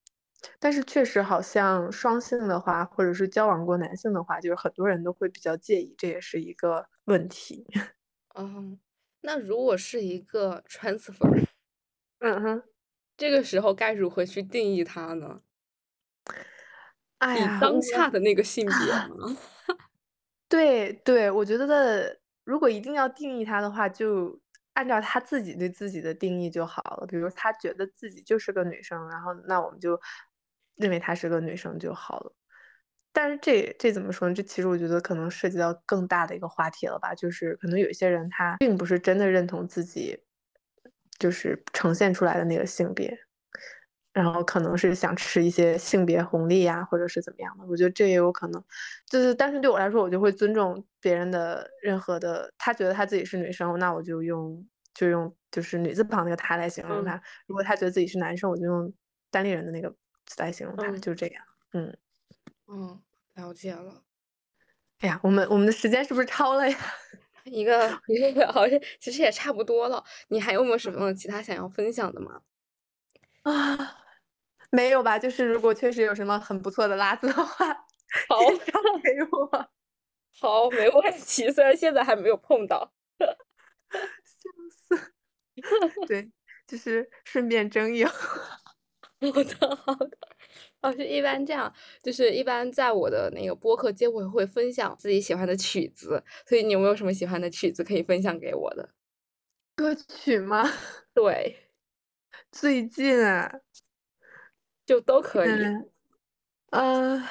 [0.58, 7.66] 但是确实，好像双性的话，或者是交往过男性的话，就是很多人都会比较介意，这也是一个问题。
[8.34, 8.78] 嗯，
[9.22, 11.48] 那如果是一个 transfer，
[12.20, 12.62] 嗯哼，
[13.16, 15.40] 这个时候该如何去定义它呢？
[17.18, 18.74] 哎呀，当下的那个性别
[19.16, 19.36] 吗？
[20.48, 24.40] 对对，我觉得如果一定要定义它的话，就。
[24.74, 30.00] 按照他自己对自己的定义就好了，比如他觉得自己就是个女生，然后那我们就
[30.76, 32.32] 认为她是个女生就好了。
[33.12, 34.34] 但是这这怎么说呢？
[34.34, 40.18] 这其实我觉得可能涉及到更大的一个话题了吧，就是可能有些人他并不是真的认同自己，
[41.18, 43.18] 就是呈现出来的那个性别。
[44.12, 47.64] 然后可能是想吃一些性别红利呀，或者是怎么样的。
[47.66, 48.62] 我觉得这也有可能，
[49.08, 57.16] 就是但是对我来说，我就会尊重别人的任何的，他觉得他自己是女生，那我就用就用就是女字旁那个他来形容他；
[57.46, 58.92] 如果他觉得自己是男生，我就用
[59.30, 59.94] 单立人的那个
[60.38, 61.44] 来形容他，就这样。
[61.72, 61.96] 嗯
[62.70, 63.02] 嗯，
[63.34, 64.04] 了解了。
[65.00, 66.78] 哎呀，我们我们的时间是不是超了呀？
[67.44, 70.04] 一个 一个好像其实也差不多了。
[70.28, 72.42] 你还有没有什么其他想要分享的吗？
[73.44, 73.96] 啊，
[74.70, 75.18] 没有吧？
[75.18, 77.66] 就是如果确实有什么很不错的拉子的话，
[78.28, 78.38] 好
[79.02, 79.70] 给我。
[80.40, 81.50] 好，没问题。
[81.50, 82.92] 虽然现在还没有碰到，
[84.24, 84.50] 笑
[84.96, 86.06] 死。
[86.06, 86.30] 对，
[86.66, 88.08] 就是顺便征友。
[88.08, 90.18] 好的，好的。
[90.80, 91.72] 哦，是一般这样，
[92.02, 98.90] 就是一般在我的那个播客结尾会分享自己喜欢的曲子，所以你有没有什么喜欢的曲子可以分享给我的？
[99.76, 100.62] 歌曲吗？
[101.14, 101.70] 对，
[102.50, 103.60] 最近啊，
[104.86, 105.50] 就都可以。
[106.70, 107.30] 啊，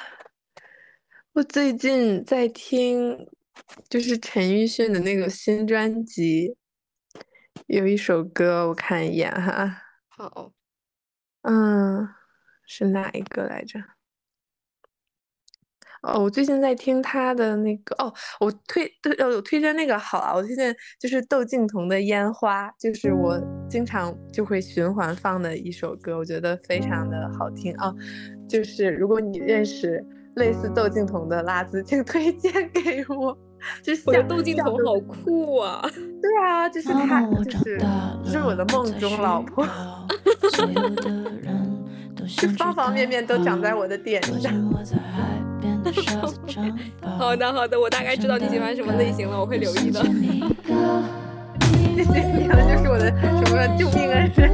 [1.34, 3.28] 我最近在听，
[3.90, 6.56] 就是陈奕迅的那个新专辑，
[7.68, 9.84] 有一首歌，我看一眼哈。
[10.10, 10.54] 好，
[11.44, 12.19] 嗯。
[12.72, 13.80] 是哪一个来着？
[16.04, 23.38] 哦，我最近在听他的那个哦，我推呃我推荐那个好啊，我推荐就是窦靖童的《烟花》，就是我
[23.68, 27.91] 经常就会循环放的一首歌，我觉得非常的好听啊。
[28.48, 30.02] 就是如果你认识
[30.36, 33.36] 类似窦靖童的拉子，请推荐给我。
[33.84, 35.82] 就是窦靖童好酷啊！
[36.22, 37.78] 对啊，就是他，就是
[38.24, 39.66] 就是我的梦中老婆。
[42.30, 44.53] 是方方面面都长在我的点上。
[47.18, 49.99] 好的好的，我大概知道你喜欢什么类型了，我会留意的。
[51.95, 53.10] 谢谢你了，就是我的
[53.43, 54.51] 什么救命恩人。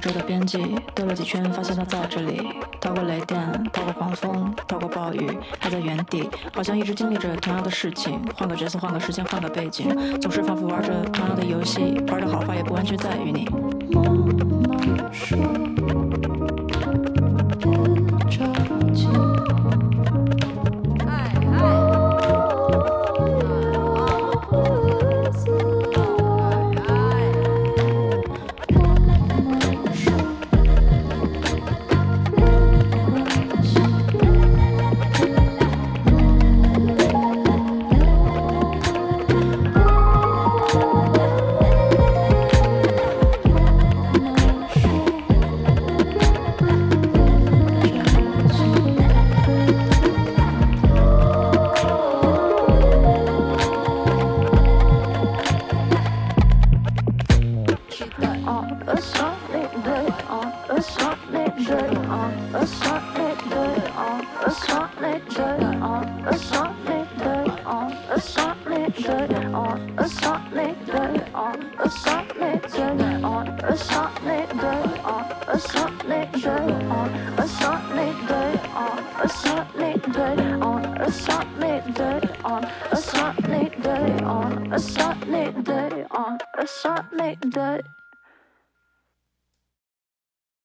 [0.00, 2.48] 周的边际，兜了几圈，发现他在这里。
[2.80, 3.38] 逃过雷电，
[3.72, 8.18] 逃过狂风，逃过暴雨，还在原地，好像一直经历着同样的事情。
[8.34, 12.02] 换个角色，换个时间，换个背景，总是反复玩着同样的游戏。
[12.08, 13.46] 玩的好坏也不完全在于你。